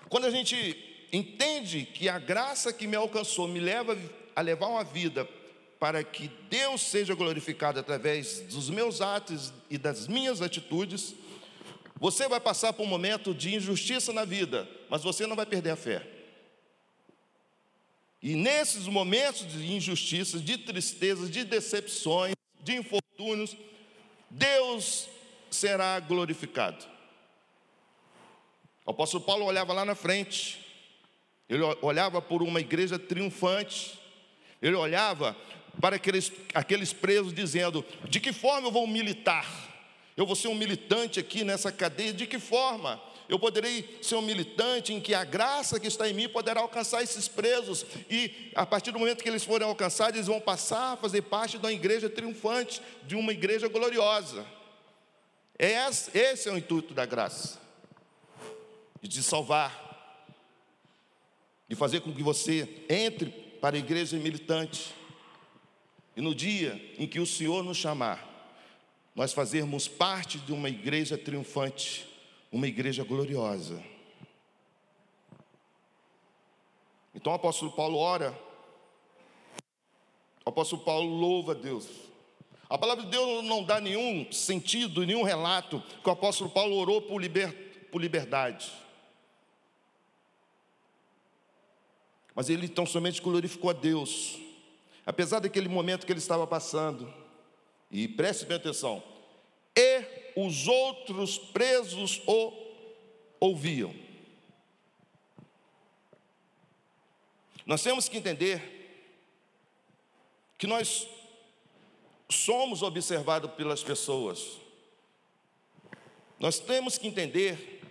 [0.09, 3.97] Quando a gente entende que a graça que me alcançou me leva
[4.35, 5.25] a levar uma vida
[5.79, 11.15] para que Deus seja glorificado através dos meus atos e das minhas atitudes,
[11.99, 15.71] você vai passar por um momento de injustiça na vida, mas você não vai perder
[15.71, 16.07] a fé.
[18.21, 23.55] E nesses momentos de injustiça, de tristezas, de decepções, de infortúnios,
[24.29, 25.07] Deus
[25.49, 26.85] será glorificado.
[28.85, 30.65] O apóstolo Paulo olhava lá na frente,
[31.47, 33.99] ele olhava por uma igreja triunfante,
[34.61, 35.35] ele olhava
[35.79, 39.68] para aqueles, aqueles presos, dizendo: de que forma eu vou militar?
[40.19, 43.01] Eu vou ser um militante aqui nessa cadeia, de que forma?
[43.29, 47.01] Eu poderei ser um militante em que a graça que está em mim poderá alcançar
[47.01, 50.97] esses presos, e a partir do momento que eles forem alcançados, eles vão passar a
[50.97, 54.45] fazer parte de uma igreja triunfante, de uma igreja gloriosa.
[55.57, 57.57] Esse é o intuito da graça,
[59.01, 60.35] de salvar,
[61.65, 63.29] de fazer com que você entre
[63.61, 64.93] para a igreja militante,
[66.13, 68.27] e no dia em que o Senhor nos chamar,
[69.19, 72.07] nós fazermos parte de uma igreja triunfante,
[72.49, 73.83] uma igreja gloriosa.
[77.13, 78.33] Então o apóstolo Paulo ora,
[80.45, 81.85] o apóstolo Paulo louva a Deus.
[82.69, 87.01] A palavra de Deus não dá nenhum sentido, nenhum relato que o apóstolo Paulo orou
[87.01, 88.71] por, liber, por liberdade.
[92.33, 94.37] Mas ele então somente glorificou a Deus,
[95.05, 97.13] apesar daquele momento que ele estava passando.
[97.91, 99.03] E preste bem atenção:
[99.75, 100.03] e
[100.35, 102.53] os outros presos o
[103.39, 103.93] ouviam.
[107.65, 108.79] Nós temos que entender
[110.57, 111.07] que nós
[112.29, 114.57] somos observados pelas pessoas.
[116.39, 117.81] Nós temos que entender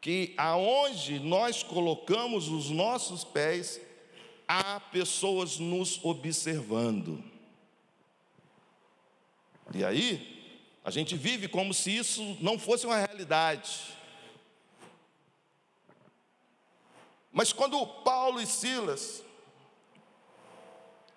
[0.00, 3.80] que aonde nós colocamos os nossos pés,
[4.46, 7.22] há pessoas nos observando.
[9.74, 10.36] E aí,
[10.84, 13.96] a gente vive como se isso não fosse uma realidade.
[17.32, 19.22] Mas quando Paulo e Silas,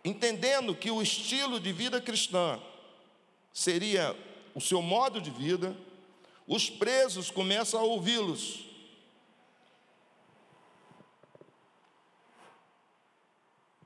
[0.03, 2.59] entendendo que o estilo de vida cristã
[3.53, 4.15] seria
[4.55, 5.77] o seu modo de vida,
[6.47, 8.65] os presos começam a ouvi-los.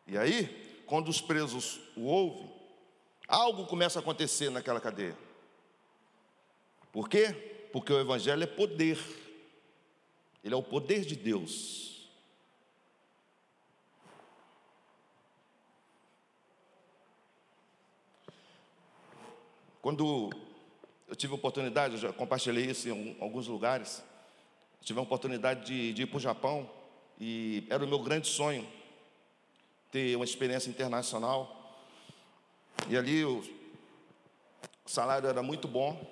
[0.08, 2.53] E aí, quando os presos o ouvem,
[3.34, 5.18] algo começa a acontecer naquela cadeia.
[6.92, 7.34] Por quê?
[7.72, 9.00] Porque o Evangelho é poder,
[10.44, 12.08] ele é o poder de Deus.
[19.82, 20.30] Quando
[21.08, 24.04] eu tive a oportunidade, eu já compartilhei isso em alguns lugares,
[24.82, 26.70] tive a oportunidade de, de ir para o Japão
[27.20, 28.68] e era o meu grande sonho
[29.92, 31.63] ter uma experiência internacional.
[32.90, 33.42] E ali o
[34.86, 36.06] salário era muito bom,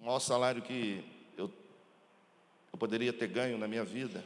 [0.00, 1.04] o maior salário que
[1.36, 1.50] eu,
[2.72, 4.24] eu poderia ter ganho na minha vida.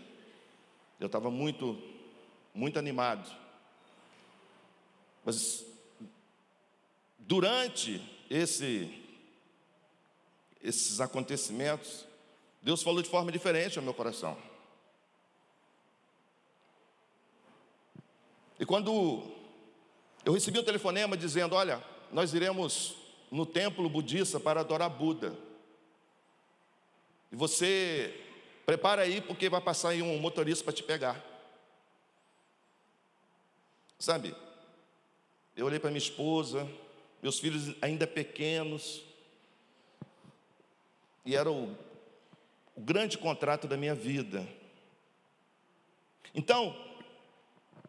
[0.98, 1.80] Eu estava muito,
[2.54, 3.30] muito animado.
[5.24, 5.64] Mas
[7.18, 9.04] durante esse,
[10.62, 12.06] esses acontecimentos,
[12.62, 14.36] Deus falou de forma diferente ao meu coração.
[18.58, 19.37] E quando
[20.24, 22.94] eu recebi um telefonema dizendo: Olha, nós iremos
[23.30, 25.36] no templo budista para adorar Buda.
[27.30, 28.14] E você
[28.64, 31.24] prepara aí, porque vai passar aí um motorista para te pegar.
[33.98, 34.34] Sabe,
[35.56, 36.68] eu olhei para minha esposa,
[37.22, 39.02] meus filhos ainda pequenos,
[41.24, 41.76] e era o,
[42.74, 44.48] o grande contrato da minha vida.
[46.34, 46.74] Então,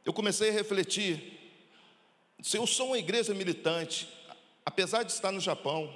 [0.04, 1.39] eu comecei a refletir:
[2.42, 4.08] se eu sou uma igreja militante,
[4.66, 5.94] apesar de estar no Japão,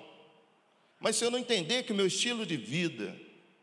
[0.99, 3.15] mas se eu não entender que o meu estilo de vida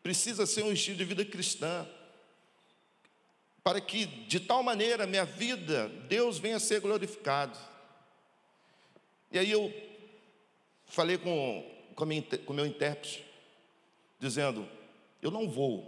[0.02, 1.86] precisa ser um estilo de vida cristã,
[3.62, 7.58] para que de tal maneira minha vida, Deus venha a ser glorificado.
[9.30, 9.72] E aí eu
[10.86, 11.64] falei com,
[11.96, 13.24] o meu intérprete,
[14.18, 14.66] dizendo:
[15.22, 15.86] Eu não vou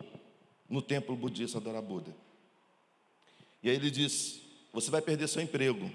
[0.69, 2.15] no templo budista adorar Buda.
[3.63, 5.91] E aí ele disse: Você vai perder seu emprego.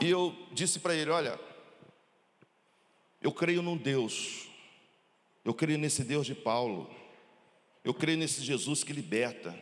[0.00, 1.38] E eu disse para ele: Olha,
[3.20, 4.48] eu creio num Deus,
[5.44, 6.90] eu creio nesse Deus de Paulo,
[7.82, 9.58] eu creio nesse Jesus que liberta,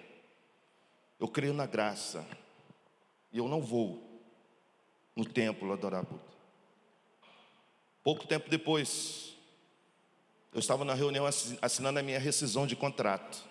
[1.20, 2.26] eu creio na graça,
[3.32, 4.02] e eu não vou
[5.14, 6.34] no templo adorar Buda.
[8.02, 9.34] Pouco tempo depois,
[10.52, 11.24] eu estava na reunião
[11.62, 13.42] assinando a minha rescisão de contrato.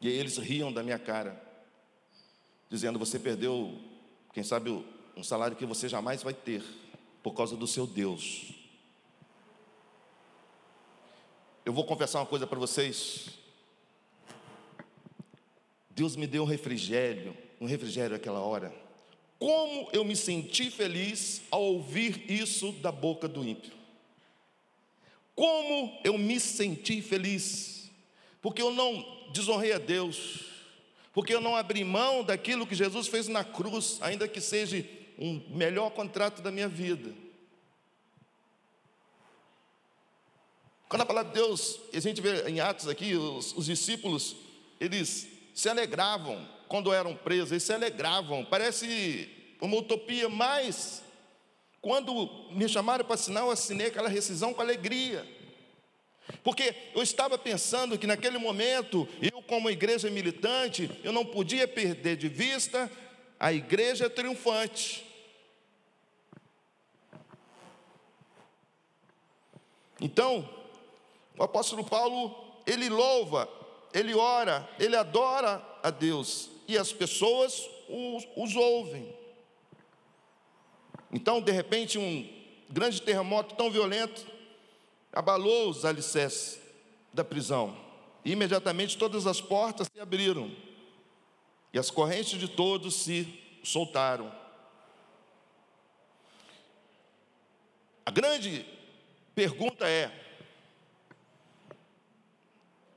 [0.00, 1.42] E eles riam da minha cara,
[2.68, 3.78] dizendo: Você perdeu,
[4.32, 4.84] quem sabe,
[5.20, 6.62] um salário que você jamais vai ter,
[7.22, 8.54] por causa do seu Deus.
[11.62, 13.26] Eu vou confessar uma coisa para vocês.
[15.90, 18.74] Deus me deu um refrigério, um refrigério aquela hora.
[19.38, 23.72] Como eu me senti feliz ao ouvir isso da boca do ímpio.
[25.34, 27.90] Como eu me senti feliz,
[28.40, 29.04] porque eu não
[29.34, 30.46] desonrei a Deus,
[31.12, 34.82] porque eu não abri mão daquilo que Jesus fez na cruz, ainda que seja
[35.20, 37.12] um melhor contrato da minha vida.
[40.88, 44.34] Quando a palavra de Deus, a gente vê em Atos aqui, os, os discípulos,
[44.80, 49.28] eles se alegravam quando eram presos, eles se alegravam, parece
[49.60, 51.02] uma utopia, mas
[51.82, 55.26] quando me chamaram para assinar, eu assinei aquela rescisão com alegria.
[56.42, 62.16] Porque eu estava pensando que naquele momento, eu, como igreja militante, eu não podia perder
[62.16, 62.90] de vista
[63.38, 65.09] a igreja triunfante.
[70.00, 70.48] Então,
[71.36, 72.34] o apóstolo Paulo,
[72.66, 73.48] ele louva,
[73.92, 79.14] ele ora, ele adora a Deus, e as pessoas os, os ouvem.
[81.12, 82.28] Então, de repente, um
[82.68, 84.24] grande terremoto tão violento
[85.12, 86.60] abalou os alicerces
[87.12, 87.76] da prisão.
[88.24, 90.50] E imediatamente todas as portas se abriram
[91.72, 93.26] e as correntes de todos se
[93.62, 94.32] soltaram.
[98.04, 98.66] A grande
[99.40, 100.12] pergunta é: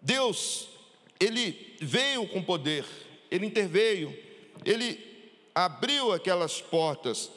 [0.02, 0.68] Deus,
[1.18, 2.86] ele veio com poder,
[3.32, 4.12] ele interveio,
[4.66, 5.00] ele
[5.56, 7.32] abriu aquelas portas,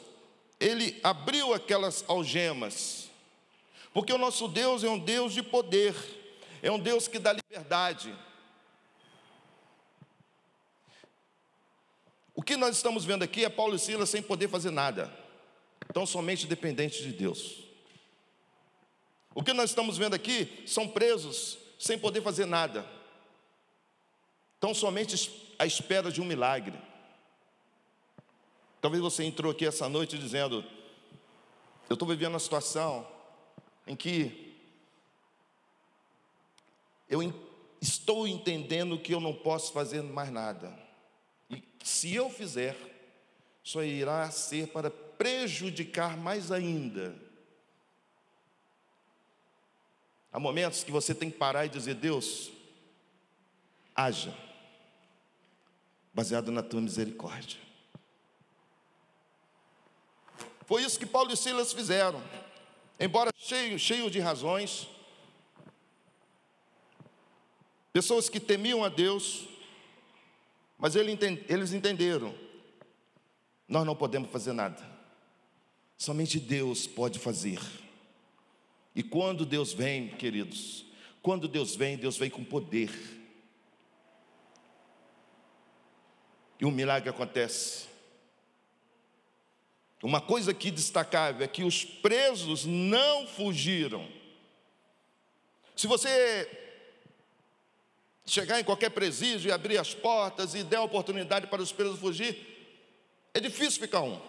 [0.59, 3.09] ele abriu aquelas algemas,
[3.93, 5.95] porque o nosso Deus é um Deus de poder,
[6.61, 8.13] é um Deus que dá liberdade.
[12.35, 15.09] O que nós estamos vendo aqui é Paulo e Silas sem poder fazer nada,
[15.93, 17.66] tão somente dependentes de Deus.
[19.37, 22.83] O que nós estamos vendo aqui são presos sem poder fazer nada,
[24.55, 26.75] Estão somente à espera de um milagre.
[28.81, 30.65] Talvez você entrou aqui essa noite dizendo:
[31.87, 33.07] Eu estou vivendo uma situação
[33.85, 34.55] em que
[37.07, 37.21] eu
[37.79, 40.73] estou entendendo que eu não posso fazer mais nada.
[41.51, 42.75] E se eu fizer,
[43.63, 47.26] só irá ser para prejudicar mais ainda.
[50.31, 52.51] Há momentos que você tem que parar e dizer: Deus,
[53.95, 54.35] haja,
[56.13, 57.59] baseado na tua misericórdia.
[60.65, 62.21] Foi isso que Paulo e Silas fizeram,
[62.99, 64.87] embora cheio, cheio de razões,
[67.93, 69.47] pessoas que temiam a Deus,
[70.77, 72.35] mas eles entenderam:
[73.65, 74.83] nós não podemos fazer nada,
[75.97, 77.59] somente Deus pode fazer.
[78.97, 80.83] E quando Deus vem, queridos,
[81.21, 82.89] quando Deus vem, Deus vem com poder.
[86.59, 87.85] E um milagre acontece.
[90.01, 94.11] Uma coisa que destacável é que os presos não fugiram.
[95.75, 96.49] Se você
[98.25, 102.35] chegar em qualquer presídio e abrir as portas e der oportunidade para os presos fugir,
[103.31, 104.19] é difícil ficar um.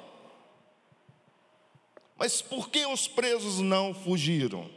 [2.19, 4.69] Mas por que os presos não fugiram?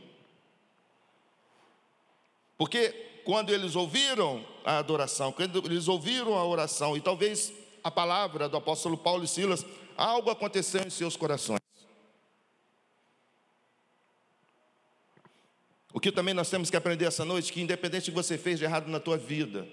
[2.55, 2.89] Porque
[3.25, 7.51] quando eles ouviram a adoração, quando eles ouviram a oração, e talvez
[7.83, 9.65] a palavra do apóstolo Paulo e Silas,
[9.97, 11.59] algo aconteceu em seus corações.
[15.91, 18.59] O que também nós temos que aprender essa noite, que independente do que você fez
[18.59, 19.67] de errado na tua vida,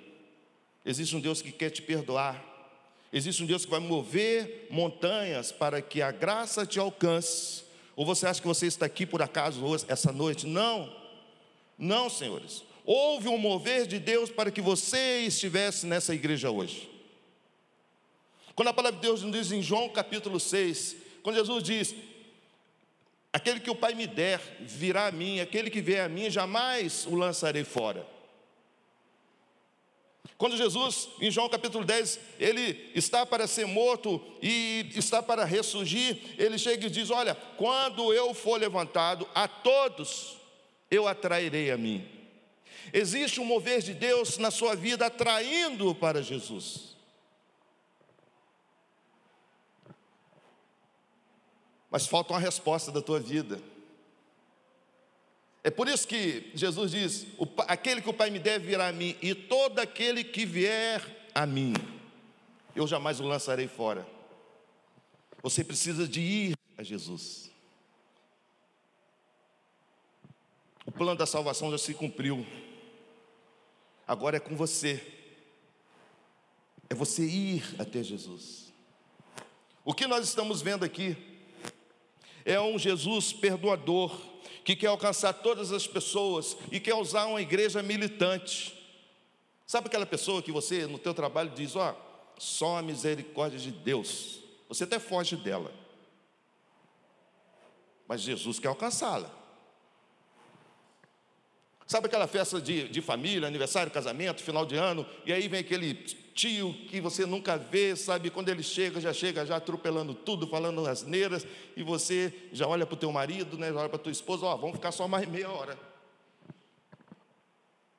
[0.85, 2.43] existe um Deus que quer te perdoar.
[3.13, 7.65] Existe um Deus que vai mover montanhas para que a graça te alcance.
[7.97, 10.47] Ou você acha que você está aqui por acaso hoje, essa noite?
[10.47, 10.95] Não,
[11.79, 12.63] não, senhores.
[12.85, 16.89] Houve um mover de Deus para que você estivesse nessa igreja hoje.
[18.55, 21.95] Quando a palavra de Deus nos diz em João capítulo 6, quando Jesus diz:
[23.33, 27.07] Aquele que o Pai me der virá a mim, aquele que vier a mim jamais
[27.07, 28.07] o lançarei fora.
[30.39, 36.37] Quando Jesus, em João capítulo 10, ele está para ser morto e está para ressurgir,
[36.39, 40.39] ele chega e diz: Olha, quando eu for levantado, a todos
[40.91, 42.09] eu atrairei a mim.
[42.93, 46.89] Existe um mover de Deus na sua vida atraindo para Jesus.
[51.91, 53.61] mas falta uma resposta da tua vida.
[55.69, 57.27] É por isso que Jesus diz:
[57.67, 61.45] aquele que o Pai me deve virá a mim, e todo aquele que vier a
[61.45, 61.75] mim,
[62.75, 64.09] eu jamais o lançarei fora.
[65.43, 67.51] Você precisa de ir a Jesus.
[70.87, 72.47] O plano da salvação já se cumpriu.
[74.07, 75.07] Agora é com você.
[76.89, 78.73] É você ir até Jesus.
[79.85, 81.15] O que nós estamos vendo aqui
[82.43, 84.19] é um Jesus perdoador,
[84.65, 88.75] que quer alcançar todas as pessoas e quer usar uma igreja militante.
[89.67, 93.71] Sabe aquela pessoa que você no teu trabalho diz, ó, oh, só a misericórdia de
[93.71, 94.41] Deus.
[94.69, 95.73] Você até foge dela.
[98.07, 99.31] Mas Jesus quer alcançá-la.
[101.87, 105.95] Sabe aquela festa de, de família, aniversário, casamento, final de ano, e aí vem aquele
[106.39, 108.31] tio que você nunca vê, sabe?
[108.31, 111.45] Quando ele chega, já chega já atropelando tudo, falando asneiras,
[111.77, 113.73] e você já olha para o teu marido, né?
[113.73, 115.77] já olha para a tua esposa, ó, vamos ficar só mais meia hora.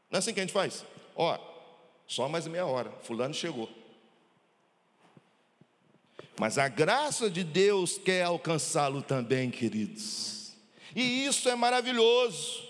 [0.09, 0.85] Não é assim que a gente faz?
[1.17, 1.37] Ó,
[2.07, 3.69] só mais meia hora, fulano chegou.
[6.39, 10.53] Mas a graça de Deus quer alcançá-lo também, queridos.
[10.95, 12.68] E isso é maravilhoso.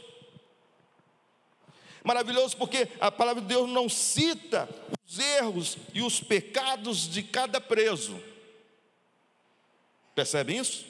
[2.04, 4.70] Maravilhoso porque a palavra de Deus não cita
[5.08, 8.22] os erros e os pecados de cada preso.
[10.16, 10.86] Percebem isso?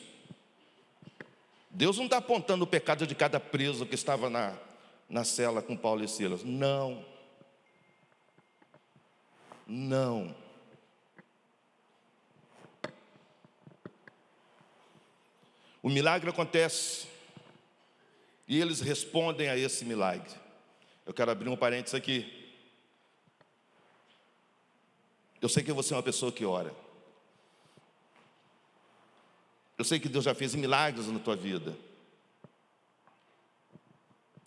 [1.70, 4.58] Deus não está apontando o pecado de cada preso que estava na,
[5.08, 6.44] na cela com Paulo e Silas.
[6.44, 7.06] Não.
[9.66, 10.36] Não.
[15.82, 17.08] O milagre acontece
[18.48, 20.34] e eles respondem a esse milagre.
[21.10, 22.32] Eu quero abrir um parênteses aqui.
[25.42, 26.72] Eu sei que você é uma pessoa que ora.
[29.76, 31.76] Eu sei que Deus já fez milagres na tua vida.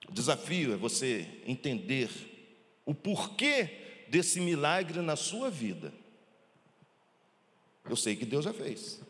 [0.07, 2.09] O desafio é você entender
[2.87, 5.93] o porquê desse milagre na sua vida.
[7.91, 9.01] Eu sei que Deus já fez.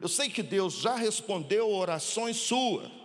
[0.00, 2.99] Eu sei que Deus já respondeu orações suas.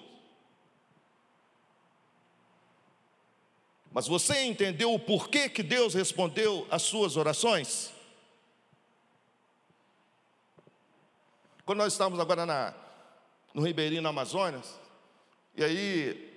[3.96, 7.94] Mas você entendeu o porquê que Deus respondeu às suas orações?
[11.66, 12.74] Quando nós estávamos agora na,
[13.54, 14.78] no Ribeirinho, na Amazonas,
[15.56, 16.30] e aí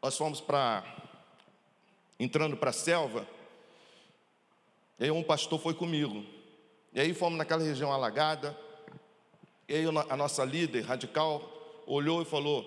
[0.00, 0.84] nós fomos para,
[2.16, 3.26] entrando para a selva,
[4.96, 6.24] e aí um pastor foi comigo.
[6.92, 8.56] E aí fomos naquela região alagada,
[9.68, 11.42] e aí a nossa líder radical
[11.88, 12.64] olhou e falou: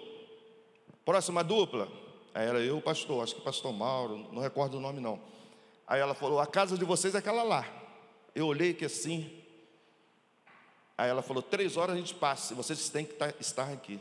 [1.05, 2.07] próxima dupla.
[2.38, 5.20] Aí era eu, pastor, acho que pastor Mauro, não recordo o nome não.
[5.88, 7.68] Aí ela falou: a casa de vocês é aquela lá.
[8.36, 9.44] Eu olhei que assim.
[10.96, 14.00] Aí ela falou: três horas a gente passa, vocês têm que tá, estar aqui.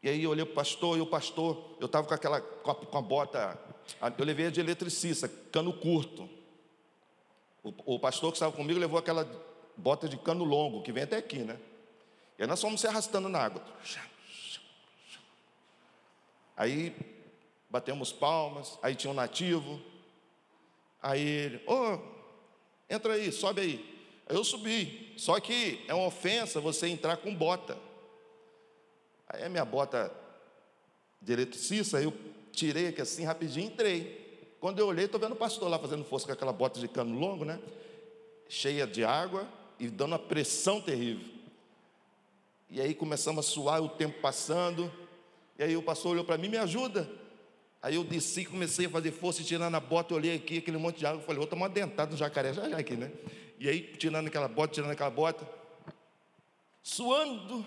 [0.00, 2.98] E aí eu olhei para o pastor, e o pastor, eu estava com aquela com
[2.98, 3.58] a bota,
[4.16, 6.30] eu levei a de eletricista, cano curto.
[7.64, 9.28] O, o pastor que estava comigo levou aquela
[9.76, 11.58] bota de cano longo, que vem até aqui, né?
[12.38, 13.60] E aí nós fomos se arrastando na água.
[16.60, 16.94] Aí
[17.70, 19.80] batemos palmas, aí tinha um nativo.
[21.00, 21.98] Aí ele, ô, oh,
[22.86, 24.04] entra aí, sobe aí.
[24.28, 25.14] Aí eu subi.
[25.16, 27.78] Só que é uma ofensa você entrar com bota.
[29.26, 30.14] Aí a minha bota
[31.22, 32.12] de eletricista, eu
[32.52, 34.54] tirei aqui assim rapidinho entrei.
[34.60, 37.18] Quando eu olhei, estou vendo o pastor lá fazendo força com aquela bota de cano
[37.18, 37.58] longo, né?
[38.50, 39.48] Cheia de água
[39.78, 41.26] e dando uma pressão terrível.
[42.68, 44.92] E aí começamos a suar, o tempo passando.
[45.60, 47.06] E aí o pastor olhou para mim, me ajuda.
[47.82, 51.04] Aí eu desci, comecei a fazer força, tirando a bota, olhei aqui, aquele monte de
[51.04, 53.12] água, falei, vou tomar uma dentada no jacaré já já aqui, né?
[53.58, 55.46] E aí, tirando aquela bota, tirando aquela bota,
[56.82, 57.62] suando.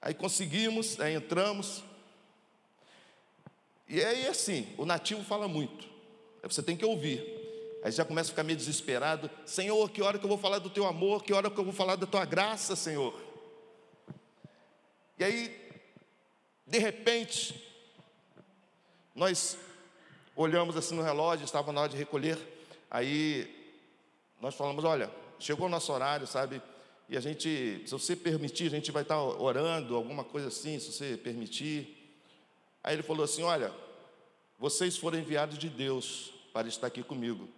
[0.00, 1.84] Aí conseguimos, aí entramos.
[3.86, 5.84] E aí assim, o nativo fala muito.
[6.42, 7.22] Aí você tem que ouvir.
[7.84, 9.30] Aí já começa a ficar meio desesperado.
[9.44, 11.22] Senhor, que hora que eu vou falar do teu amor?
[11.22, 13.14] Que hora que eu vou falar da tua graça, Senhor?
[15.18, 15.61] E aí
[16.72, 17.62] de repente,
[19.14, 19.58] nós
[20.34, 22.38] olhamos assim no relógio, estava na hora de recolher,
[22.90, 23.76] aí
[24.40, 26.62] nós falamos: olha, chegou o nosso horário, sabe?
[27.10, 30.92] E a gente, se você permitir, a gente vai estar orando, alguma coisa assim, se
[30.92, 31.94] você permitir.
[32.82, 33.70] Aí ele falou assim: olha,
[34.58, 37.50] vocês foram enviados de Deus para estar aqui comigo,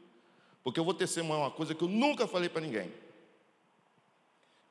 [0.64, 2.92] porque eu vou testemunhar uma coisa que eu nunca falei para ninguém.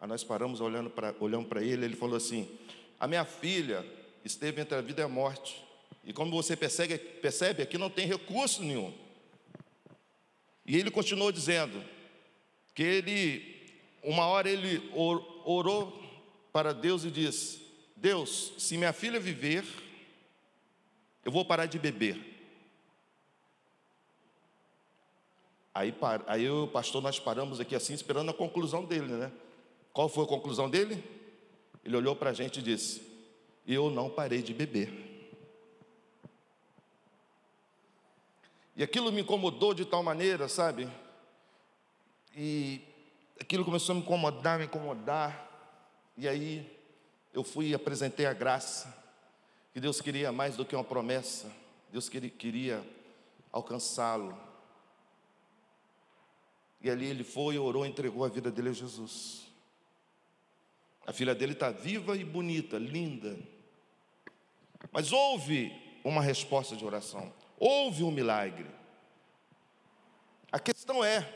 [0.02, 2.60] Aí nós paramos olhando para olhando para ele, ele falou assim:
[3.00, 5.64] a minha filha esteve entre a vida e a morte.
[6.04, 8.94] E como você percebe, percebe aqui não tem recurso nenhum.
[10.66, 11.84] E ele continuou dizendo
[12.74, 13.72] que ele,
[14.02, 16.02] uma hora ele orou
[16.52, 17.62] para Deus e disse:
[17.96, 19.66] Deus, se minha filha viver,
[21.24, 22.32] eu vou parar de beber.
[25.74, 25.94] Aí,
[26.28, 29.32] aí o pastor, nós paramos aqui assim, esperando a conclusão dele, né?
[29.92, 31.04] Qual foi a conclusão dele?
[31.84, 33.13] Ele olhou para a gente e disse:
[33.66, 35.04] e eu não parei de beber.
[38.76, 40.90] E aquilo me incomodou de tal maneira, sabe?
[42.36, 42.82] E
[43.40, 45.50] aquilo começou a me incomodar, me incomodar.
[46.18, 46.80] E aí
[47.34, 48.96] eu fui e apresentei a graça,
[49.74, 51.52] que Deus queria mais do que uma promessa,
[51.92, 52.84] Deus queria,
[53.52, 54.38] alcançá-lo.
[56.82, 59.44] E ali ele foi, orou, entregou a vida dele a Jesus.
[61.06, 63.38] A filha dele está viva e bonita, linda.
[64.92, 65.72] Mas houve
[66.04, 68.70] uma resposta de oração, houve um milagre.
[70.52, 71.28] A questão é,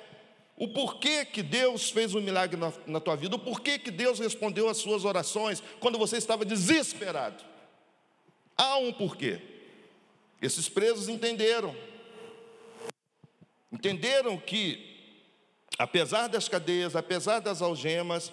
[0.55, 4.19] o porquê que Deus fez um milagre na, na tua vida, o porquê que Deus
[4.19, 7.43] respondeu às suas orações quando você estava desesperado.
[8.57, 9.39] Há um porquê.
[10.41, 11.75] Esses presos entenderam.
[13.71, 15.23] Entenderam que,
[15.77, 18.31] apesar das cadeias, apesar das algemas,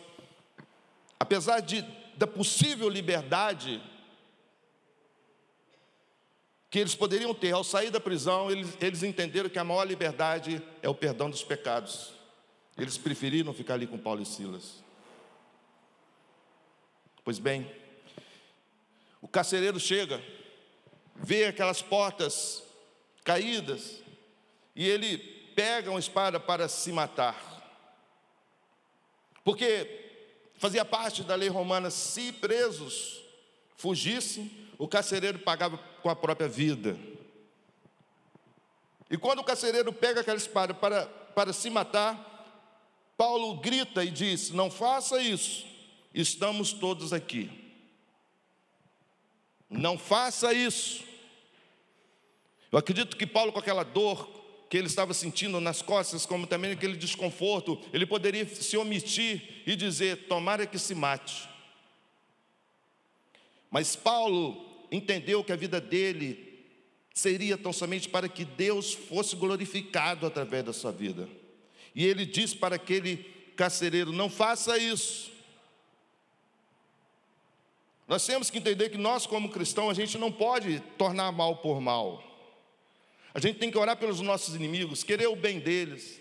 [1.20, 1.82] apesar de,
[2.16, 3.82] da possível liberdade
[6.74, 10.60] que eles poderiam ter ao sair da prisão, eles, eles entenderam que a maior liberdade
[10.82, 12.12] é o perdão dos pecados.
[12.76, 14.82] Eles preferiram ficar ali com Paulo e Silas.
[17.22, 17.70] Pois bem,
[19.22, 20.20] o carcereiro chega,
[21.14, 22.64] vê aquelas portas
[23.22, 24.02] caídas,
[24.74, 25.18] e ele
[25.54, 27.40] pega uma espada para se matar.
[29.44, 30.08] Porque
[30.58, 33.22] fazia parte da lei romana, se presos
[33.76, 36.98] fugissem, o carcereiro pagava com a própria vida.
[39.10, 42.32] E quando o carcereiro pega aquela espada para, para se matar,
[43.16, 45.66] Paulo grita e diz: Não faça isso,
[46.12, 47.50] estamos todos aqui.
[49.68, 51.04] Não faça isso.
[52.70, 54.28] Eu acredito que Paulo, com aquela dor
[54.68, 59.76] que ele estava sentindo nas costas, como também aquele desconforto, ele poderia se omitir e
[59.76, 61.53] dizer: Tomara que se mate.
[63.74, 66.64] Mas Paulo entendeu que a vida dele
[67.12, 71.28] seria tão somente para que Deus fosse glorificado através da sua vida.
[71.92, 73.16] E ele diz para aquele
[73.56, 75.32] carcereiro: não faça isso.
[78.06, 81.80] Nós temos que entender que nós, como cristãos, a gente não pode tornar mal por
[81.80, 82.22] mal.
[83.34, 86.20] A gente tem que orar pelos nossos inimigos, querer o bem deles.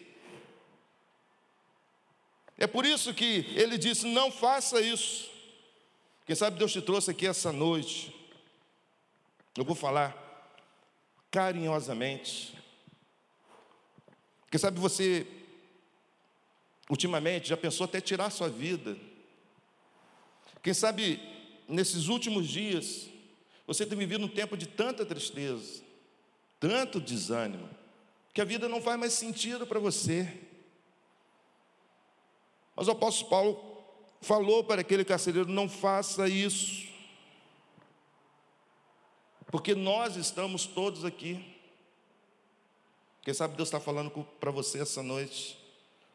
[2.58, 5.33] É por isso que ele disse: não faça isso.
[6.26, 8.16] Quem sabe Deus te trouxe aqui essa noite.
[9.58, 10.20] Eu vou falar
[11.30, 12.58] carinhosamente.
[14.50, 15.28] Quem sabe você,
[16.90, 18.98] ultimamente, já pensou até tirar sua vida.
[20.62, 21.20] Quem sabe,
[21.68, 23.10] nesses últimos dias,
[23.68, 25.84] você tem vivido um tempo de tanta tristeza,
[26.60, 27.70] tanto desânimo,
[28.34, 30.42] que a vida não faz mais sentido para você.
[32.76, 33.73] Mas o apóstolo Paulo
[34.24, 36.88] falou para aquele carcereiro: não faça isso,
[39.52, 41.54] porque nós estamos todos aqui.
[43.22, 45.58] Quem sabe Deus está falando para você essa noite.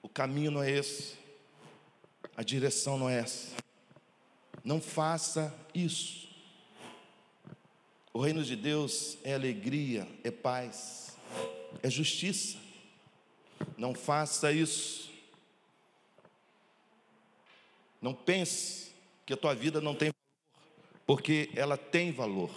[0.03, 1.17] O caminho não é esse,
[2.37, 3.57] a direção não é essa.
[4.65, 6.29] Não faça isso.
[8.13, 11.17] O reino de Deus é alegria, é paz,
[11.83, 12.59] é justiça.
[13.77, 15.11] Não faça isso.
[18.01, 18.93] Não pense
[19.27, 20.67] que a tua vida não tem valor,
[21.07, 22.51] porque ela tem valor.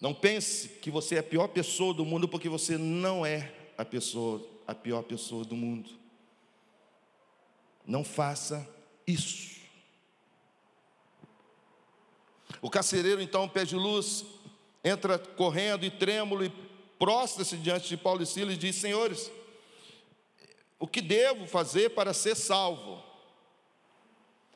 [0.00, 3.84] Não pense que você é a pior pessoa do mundo, porque você não é a
[3.84, 5.90] pessoa, a pior pessoa do mundo.
[7.86, 8.68] Não faça
[9.06, 9.60] isso.
[12.60, 14.24] O carcereiro então pede luz,
[14.84, 16.52] entra correndo e trêmulo e
[16.98, 19.30] prostra-se diante de Paulo e Silas e diz: Senhores,
[20.82, 23.00] o que devo fazer para ser salvo?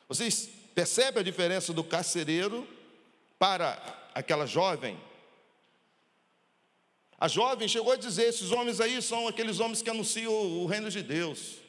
[0.09, 2.67] Vocês percebem a diferença do carcereiro
[3.39, 4.99] para aquela jovem?
[7.17, 10.91] A jovem chegou a dizer: esses homens aí são aqueles homens que anunciam o reino
[10.91, 11.59] de Deus.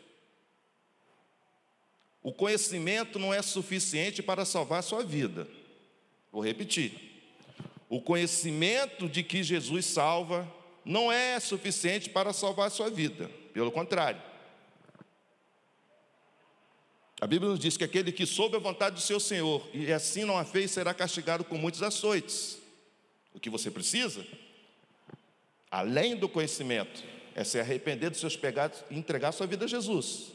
[2.20, 5.46] O conhecimento não é suficiente para salvar a sua vida.
[6.32, 6.94] Vou repetir.
[7.88, 10.52] O conhecimento de que Jesus salva
[10.84, 13.30] não é suficiente para salvar a sua vida.
[13.54, 14.27] Pelo contrário.
[17.20, 20.24] A Bíblia nos diz que aquele que soube a vontade do seu Senhor e assim
[20.24, 22.58] não a fez, será castigado com muitos açoites.
[23.34, 24.24] O que você precisa,
[25.68, 27.02] além do conhecimento,
[27.34, 30.32] é se arrepender dos seus pecados e entregar sua vida a Jesus.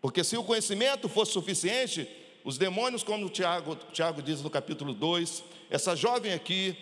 [0.00, 2.08] Porque se o conhecimento fosse suficiente,
[2.42, 6.74] os demônios, como o Tiago, Tiago diz no capítulo 2, essa jovem aqui,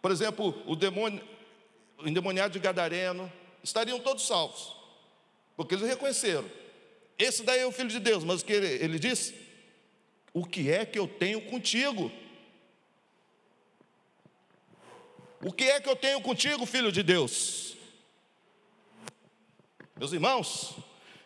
[0.00, 1.22] por exemplo, o demônio,
[1.98, 3.30] o endemoniado de Gadareno,
[3.62, 4.74] estariam todos salvos,
[5.56, 6.46] porque eles reconheceram
[7.18, 9.32] esse daí é o filho de Deus, mas o que ele, ele diz?
[10.32, 12.12] O que é que eu tenho contigo?
[15.42, 17.76] O que é que eu tenho contigo, filho de Deus?
[19.96, 20.74] Meus irmãos,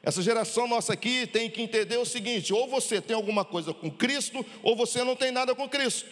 [0.03, 3.91] essa geração nossa aqui tem que entender o seguinte: ou você tem alguma coisa com
[3.91, 6.09] Cristo, ou você não tem nada com Cristo.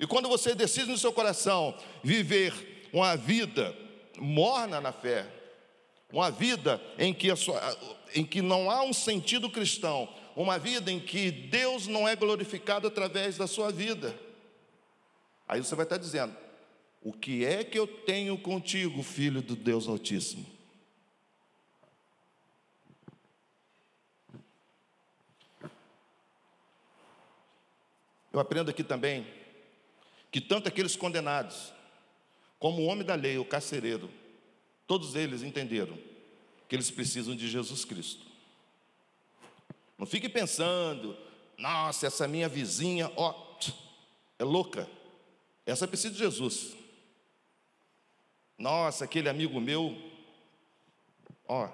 [0.00, 3.76] E quando você decide no seu coração viver uma vida
[4.18, 5.26] morna na fé,
[6.12, 7.60] uma vida em que, sua,
[8.14, 12.86] em que não há um sentido cristão, uma vida em que Deus não é glorificado
[12.86, 14.18] através da sua vida.
[15.48, 16.36] Aí você vai estar dizendo:
[17.02, 20.46] O que é que eu tenho contigo, filho do Deus Altíssimo?
[28.32, 29.26] Eu aprendo aqui também
[30.30, 31.72] que tanto aqueles condenados,
[32.58, 34.10] como o homem da lei, o carcereiro,
[34.86, 35.98] Todos eles entenderam
[36.68, 38.24] que eles precisam de Jesus Cristo.
[39.98, 41.16] Não fique pensando,
[41.56, 43.34] nossa, essa minha vizinha, ó,
[44.38, 44.88] é louca.
[45.64, 46.76] Essa precisa de Jesus.
[48.58, 49.96] Nossa, aquele amigo meu,
[51.48, 51.68] ó,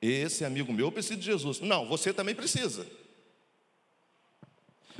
[0.00, 1.60] esse amigo meu precisa de Jesus.
[1.60, 2.86] Não, você também precisa.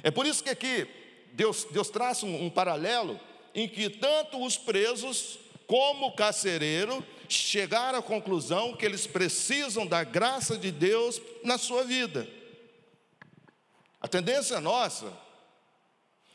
[0.03, 0.87] É por isso que aqui
[1.33, 3.19] Deus, Deus traça um, um paralelo
[3.55, 10.57] em que tanto os presos como carcereiro, chegaram à conclusão que eles precisam da graça
[10.57, 12.29] de Deus na sua vida.
[14.01, 15.13] A tendência nossa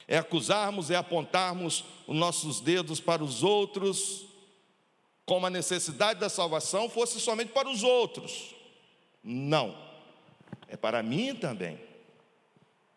[0.08, 4.26] é acusarmos, é apontarmos os nossos dedos para os outros,
[5.26, 8.54] como a necessidade da salvação fosse somente para os outros.
[9.24, 9.78] Não,
[10.68, 11.80] é para mim também.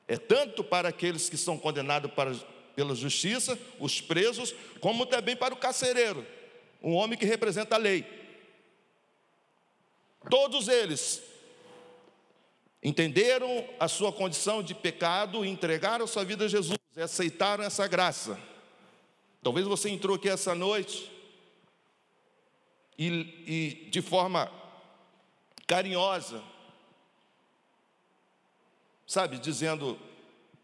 [0.08, 2.32] É tanto para aqueles que são condenados para
[2.76, 6.24] pela justiça, os presos, como também para o carcereiro,
[6.82, 8.04] um homem que representa a lei.
[10.30, 11.22] Todos eles
[12.82, 16.78] entenderam a sua condição de pecado e entregaram sua vida a Jesus.
[16.96, 18.38] aceitaram essa graça.
[19.42, 21.10] Talvez você entrou aqui essa noite
[22.98, 23.08] e,
[23.46, 24.50] e de forma
[25.66, 26.42] carinhosa,
[29.06, 29.98] sabe, dizendo: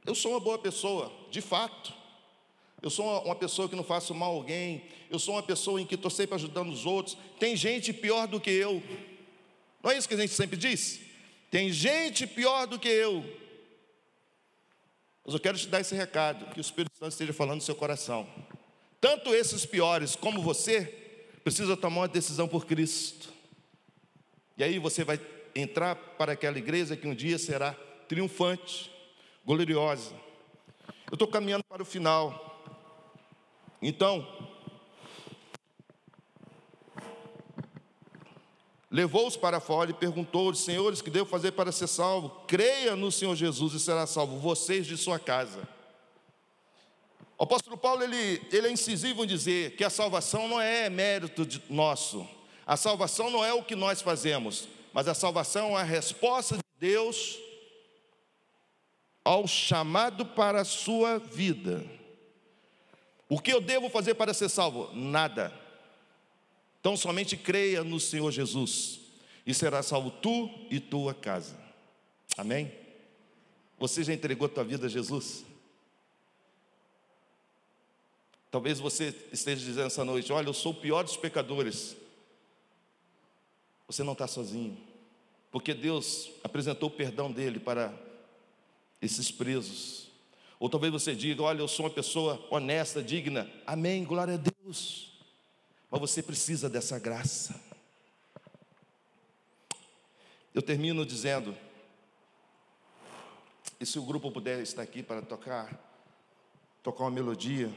[0.05, 2.01] Eu sou uma boa pessoa, de fato.
[2.83, 4.83] Eu sou uma pessoa que não faço mal a alguém.
[5.09, 7.16] Eu sou uma pessoa em que estou sempre ajudando os outros.
[7.39, 8.83] Tem gente pior do que eu.
[9.83, 11.01] Não é isso que a gente sempre diz?
[11.49, 13.24] Tem gente pior do que eu.
[15.24, 17.76] Mas eu quero te dar esse recado, que o Espírito Santo esteja falando no seu
[17.76, 18.26] coração.
[19.01, 20.83] Tanto esses piores como você,
[21.45, 23.33] precisa tomar uma decisão por Cristo.
[24.57, 25.20] E aí você vai
[25.55, 27.74] entrar para aquela igreja que um dia será
[28.09, 28.91] triunfante,
[29.45, 30.14] gloriosa.
[31.09, 32.51] Eu estou caminhando para o final.
[33.83, 34.24] Então,
[38.89, 42.30] levou-os para fora e perguntou-lhes, senhores, que devo fazer para ser salvo?
[42.47, 45.68] Creia no Senhor Jesus e será salvo, vocês de sua casa.
[47.37, 51.45] O apóstolo Paulo, ele, ele é incisivo em dizer que a salvação não é mérito
[51.68, 52.24] nosso,
[52.64, 56.62] a salvação não é o que nós fazemos, mas a salvação é a resposta de
[56.78, 57.37] Deus
[59.24, 61.85] ao chamado para a sua vida.
[63.33, 64.93] O que eu devo fazer para ser salvo?
[64.93, 65.51] Nada.
[66.78, 69.01] Então somente creia no Senhor Jesus
[69.47, 71.59] e será salvo tu e tua casa.
[72.37, 72.70] Amém?
[73.78, 75.47] Você já entregou a tua vida a Jesus?
[78.51, 81.97] Talvez você esteja dizendo essa noite: Olha, eu sou o pior dos pecadores.
[83.87, 84.76] Você não está sozinho,
[85.51, 87.99] porque Deus apresentou o perdão dele para
[89.01, 90.12] esses presos.
[90.63, 93.51] Ou talvez você diga: Olha, eu sou uma pessoa honesta, digna.
[93.67, 95.11] Amém, glória a Deus.
[95.91, 97.61] Mas você precisa dessa graça.
[100.55, 101.57] Eu termino dizendo:
[103.81, 105.77] e se o grupo puder estar aqui para tocar,
[106.81, 107.69] tocar uma melodia,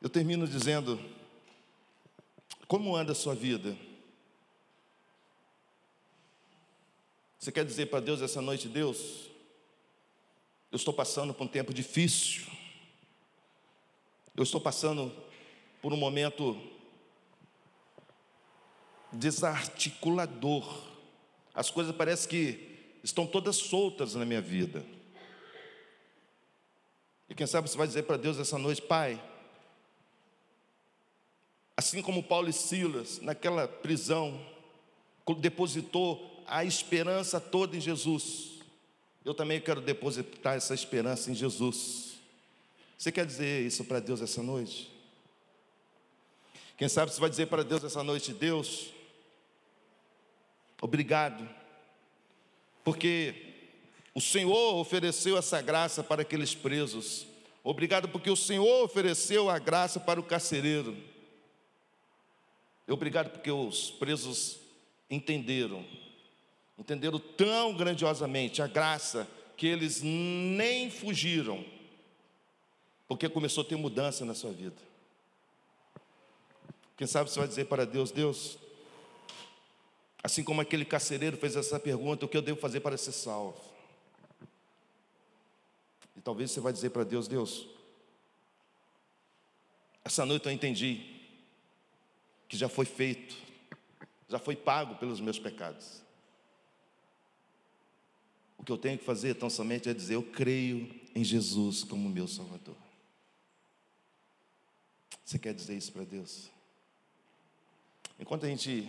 [0.00, 0.98] eu termino dizendo:
[2.66, 3.76] como anda a sua vida?
[7.38, 9.30] Você quer dizer para Deus essa noite, Deus,
[10.72, 12.46] eu estou passando por um tempo difícil.
[14.34, 15.14] Eu estou passando
[15.82, 16.58] por um momento
[19.12, 20.88] desarticulador.
[21.54, 24.82] As coisas parecem que estão todas soltas na minha vida.
[27.28, 29.22] E quem sabe você vai dizer para Deus essa noite, Pai,
[31.76, 34.40] assim como Paulo e Silas, naquela prisão,
[35.38, 38.51] depositou a esperança toda em Jesus.
[39.24, 42.16] Eu também quero depositar essa esperança em Jesus.
[42.98, 44.90] Você quer dizer isso para Deus essa noite?
[46.76, 48.90] Quem sabe você vai dizer para Deus essa noite: Deus,
[50.80, 51.48] obrigado,
[52.82, 53.54] porque
[54.12, 57.26] o Senhor ofereceu essa graça para aqueles presos.
[57.62, 60.96] Obrigado porque o Senhor ofereceu a graça para o carcereiro.
[62.88, 64.58] Obrigado porque os presos
[65.08, 65.86] entenderam
[66.82, 71.64] entenderam tão grandiosamente a graça que eles nem fugiram,
[73.06, 74.82] porque começou a ter mudança na sua vida.
[76.96, 78.58] Quem sabe você vai dizer para Deus: Deus,
[80.24, 83.62] assim como aquele carcereiro fez essa pergunta, o que eu devo fazer para ser salvo?
[86.16, 87.68] E talvez você vai dizer para Deus: Deus,
[90.04, 91.20] essa noite eu entendi
[92.48, 93.36] que já foi feito,
[94.28, 96.01] já foi pago pelos meus pecados.
[98.62, 102.08] O que eu tenho que fazer tão somente é dizer: Eu creio em Jesus como
[102.08, 102.76] meu Salvador.
[105.24, 106.48] Você quer dizer isso para Deus?
[108.20, 108.88] Enquanto a gente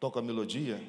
[0.00, 0.82] toca a melodia,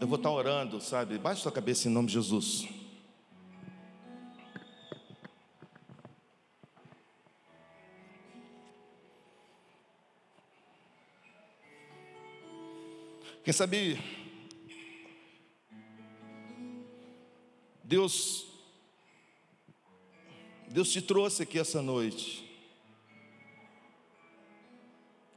[0.00, 1.16] eu vou estar orando, sabe?
[1.16, 2.81] Baixe sua cabeça em nome de Jesus.
[13.44, 13.98] Quem sabe
[17.82, 18.46] Deus
[20.68, 22.48] Deus te trouxe aqui essa noite.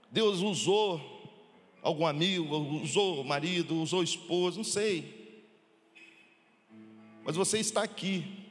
[0.10, 1.02] Deus usou
[1.82, 5.44] algum amigo, usou marido, usou o esposo, não sei.
[7.26, 8.46] Mas você está aqui.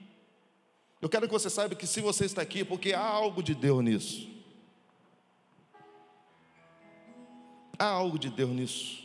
[1.01, 3.55] Eu quero que você saiba que se você está aqui é porque há algo de
[3.55, 4.29] Deus nisso.
[7.79, 9.04] Há algo de Deus nisso.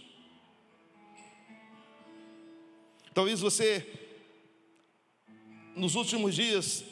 [3.20, 3.86] Talvez você,
[5.76, 6.86] nos últimos dias,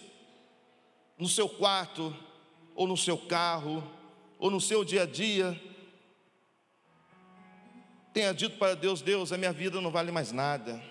[1.17, 2.13] no seu quarto,
[2.75, 3.81] ou no seu carro,
[4.37, 5.57] ou no seu dia a dia,
[8.13, 10.83] tenha dito para Deus: Deus, a minha vida não vale mais nada.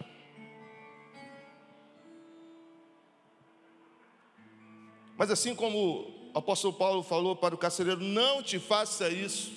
[5.18, 9.52] Mas assim como o apóstolo Paulo falou para o carcereiro: Não te faça isso.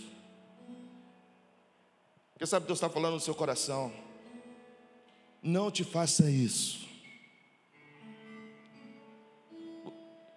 [2.34, 4.09] Porque sabe, Deus está falando no seu coração.
[5.42, 6.88] Não te faça isso.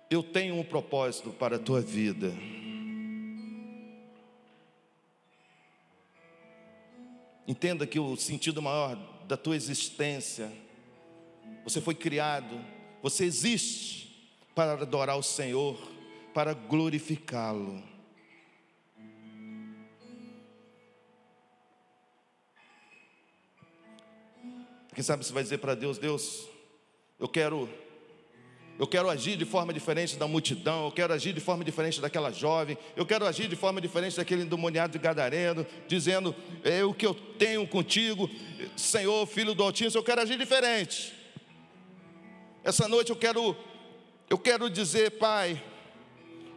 [0.09, 2.33] Eu tenho um propósito para a tua vida.
[7.47, 8.97] Entenda que o sentido maior
[9.27, 10.53] da tua existência,
[11.65, 12.65] você foi criado,
[13.03, 15.77] você existe para adorar o Senhor,
[16.33, 17.92] para glorificá-lo.
[24.95, 26.49] Quem sabe você vai dizer para Deus: Deus,
[27.19, 27.69] eu quero
[28.79, 32.33] eu quero agir de forma diferente da multidão, eu quero agir de forma diferente daquela
[32.33, 36.35] jovem, eu quero agir de forma diferente daquele endemoniado de Gadareno, dizendo:
[36.65, 38.29] é o que eu tenho contigo,
[38.77, 41.15] Senhor, filho do Altíssimo, eu quero agir diferente.
[42.65, 43.57] Essa noite eu quero,
[44.29, 45.63] eu quero dizer, Pai,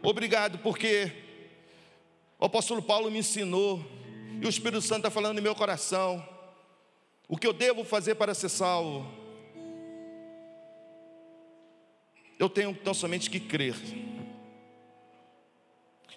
[0.02, 1.12] obrigado, porque
[2.38, 3.84] o apóstolo Paulo me ensinou,
[4.40, 6.26] e o Espírito Santo está falando no meu coração,
[7.28, 9.06] o que eu devo fazer para ser salvo.
[12.38, 13.74] Eu tenho tão somente que crer.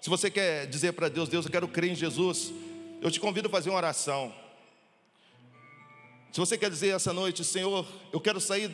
[0.02, 2.54] Se você quer dizer para Deus, Deus, eu quero crer em Jesus,
[3.02, 4.34] eu te convido a fazer uma oração.
[6.32, 8.72] Se você quer dizer essa noite, Senhor, eu quero sair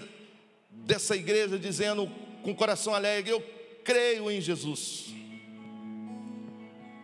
[0.69, 2.11] dessa igreja dizendo
[2.43, 3.41] com o coração alegre, eu
[3.83, 5.13] creio em Jesus.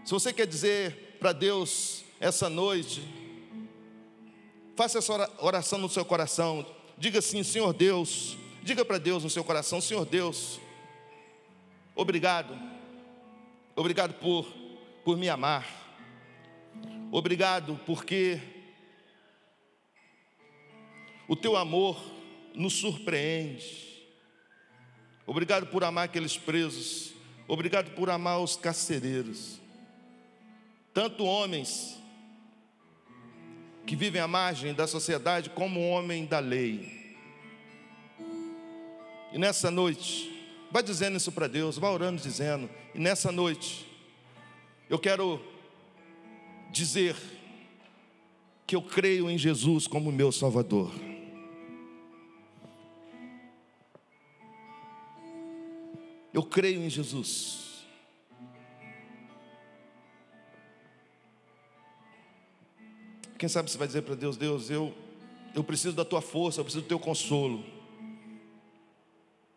[0.03, 3.01] Se você quer dizer para Deus essa noite,
[4.75, 6.65] faça essa oração no seu coração.
[6.97, 10.59] Diga assim: Senhor Deus, Diga para Deus no seu coração: Senhor Deus,
[11.95, 12.55] obrigado,
[13.75, 14.45] obrigado por,
[15.03, 15.65] por me amar,
[17.11, 18.39] obrigado porque
[21.27, 21.99] o teu amor
[22.53, 23.89] nos surpreende.
[25.25, 27.13] Obrigado por amar aqueles presos,
[27.47, 29.59] obrigado por amar os carcereiros,
[30.93, 31.97] tanto homens
[33.85, 37.01] que vivem à margem da sociedade, como homem da lei.
[39.31, 40.31] E nessa noite,
[40.71, 43.87] vai dizendo isso para Deus, vai orando dizendo, e nessa noite,
[44.89, 45.41] eu quero
[46.71, 47.15] dizer
[48.67, 50.91] que eu creio em Jesus como meu Salvador.
[56.33, 57.70] Eu creio em Jesus.
[63.41, 64.93] Quem sabe você vai dizer para Deus: Deus, eu,
[65.55, 67.65] eu preciso da tua força, eu preciso do teu consolo.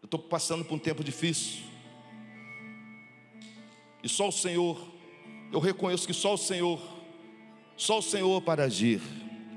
[0.01, 1.64] Eu estou passando por um tempo difícil.
[4.03, 4.89] E só o Senhor,
[5.53, 6.80] eu reconheço que só o Senhor,
[7.76, 9.03] só o Senhor para agir.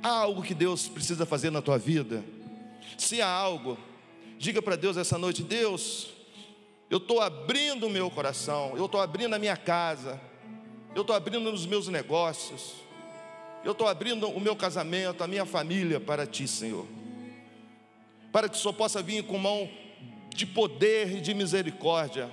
[0.03, 2.21] Há algo que Deus precisa fazer na tua vida?
[2.97, 3.77] Se há algo,
[4.37, 6.09] diga para Deus essa noite: Deus,
[6.89, 10.19] eu estou abrindo o meu coração, eu estou abrindo a minha casa,
[10.93, 12.85] eu estou abrindo os meus negócios,
[13.63, 16.85] eu estou abrindo o meu casamento, a minha família para Ti, Senhor,
[18.31, 19.69] para que Senhor possa vir com mão
[20.33, 22.29] de poder e de misericórdia,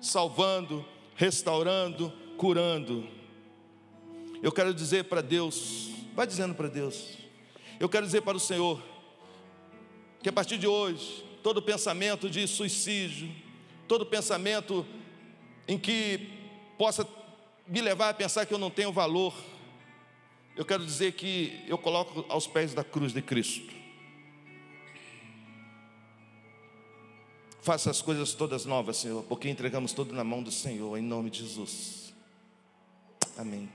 [0.00, 0.84] salvando,
[1.16, 3.06] restaurando, curando.
[4.42, 7.16] Eu quero dizer para Deus, vai dizendo para Deus,
[7.78, 8.82] eu quero dizer para o Senhor,
[10.22, 13.30] que a partir de hoje, todo pensamento de suicídio,
[13.88, 14.86] todo pensamento
[15.66, 16.28] em que
[16.76, 17.06] possa
[17.66, 19.34] me levar a pensar que eu não tenho valor,
[20.56, 23.74] eu quero dizer que eu coloco aos pés da cruz de Cristo.
[27.62, 31.30] Faça as coisas todas novas, Senhor, porque entregamos tudo na mão do Senhor, em nome
[31.30, 32.12] de Jesus.
[33.36, 33.68] Amém.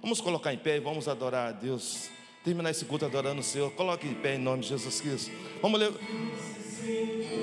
[0.00, 2.08] Vamos colocar em pé e vamos adorar a Deus.
[2.44, 3.70] Terminar esse culto adorando o Senhor.
[3.72, 5.30] Coloque em pé em nome de Jesus Cristo.
[5.60, 5.92] Vamos ler.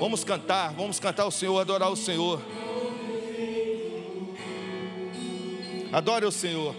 [0.00, 2.42] Vamos cantar, vamos cantar o Senhor, adorar o Senhor.
[5.92, 6.74] Adore o Senhor.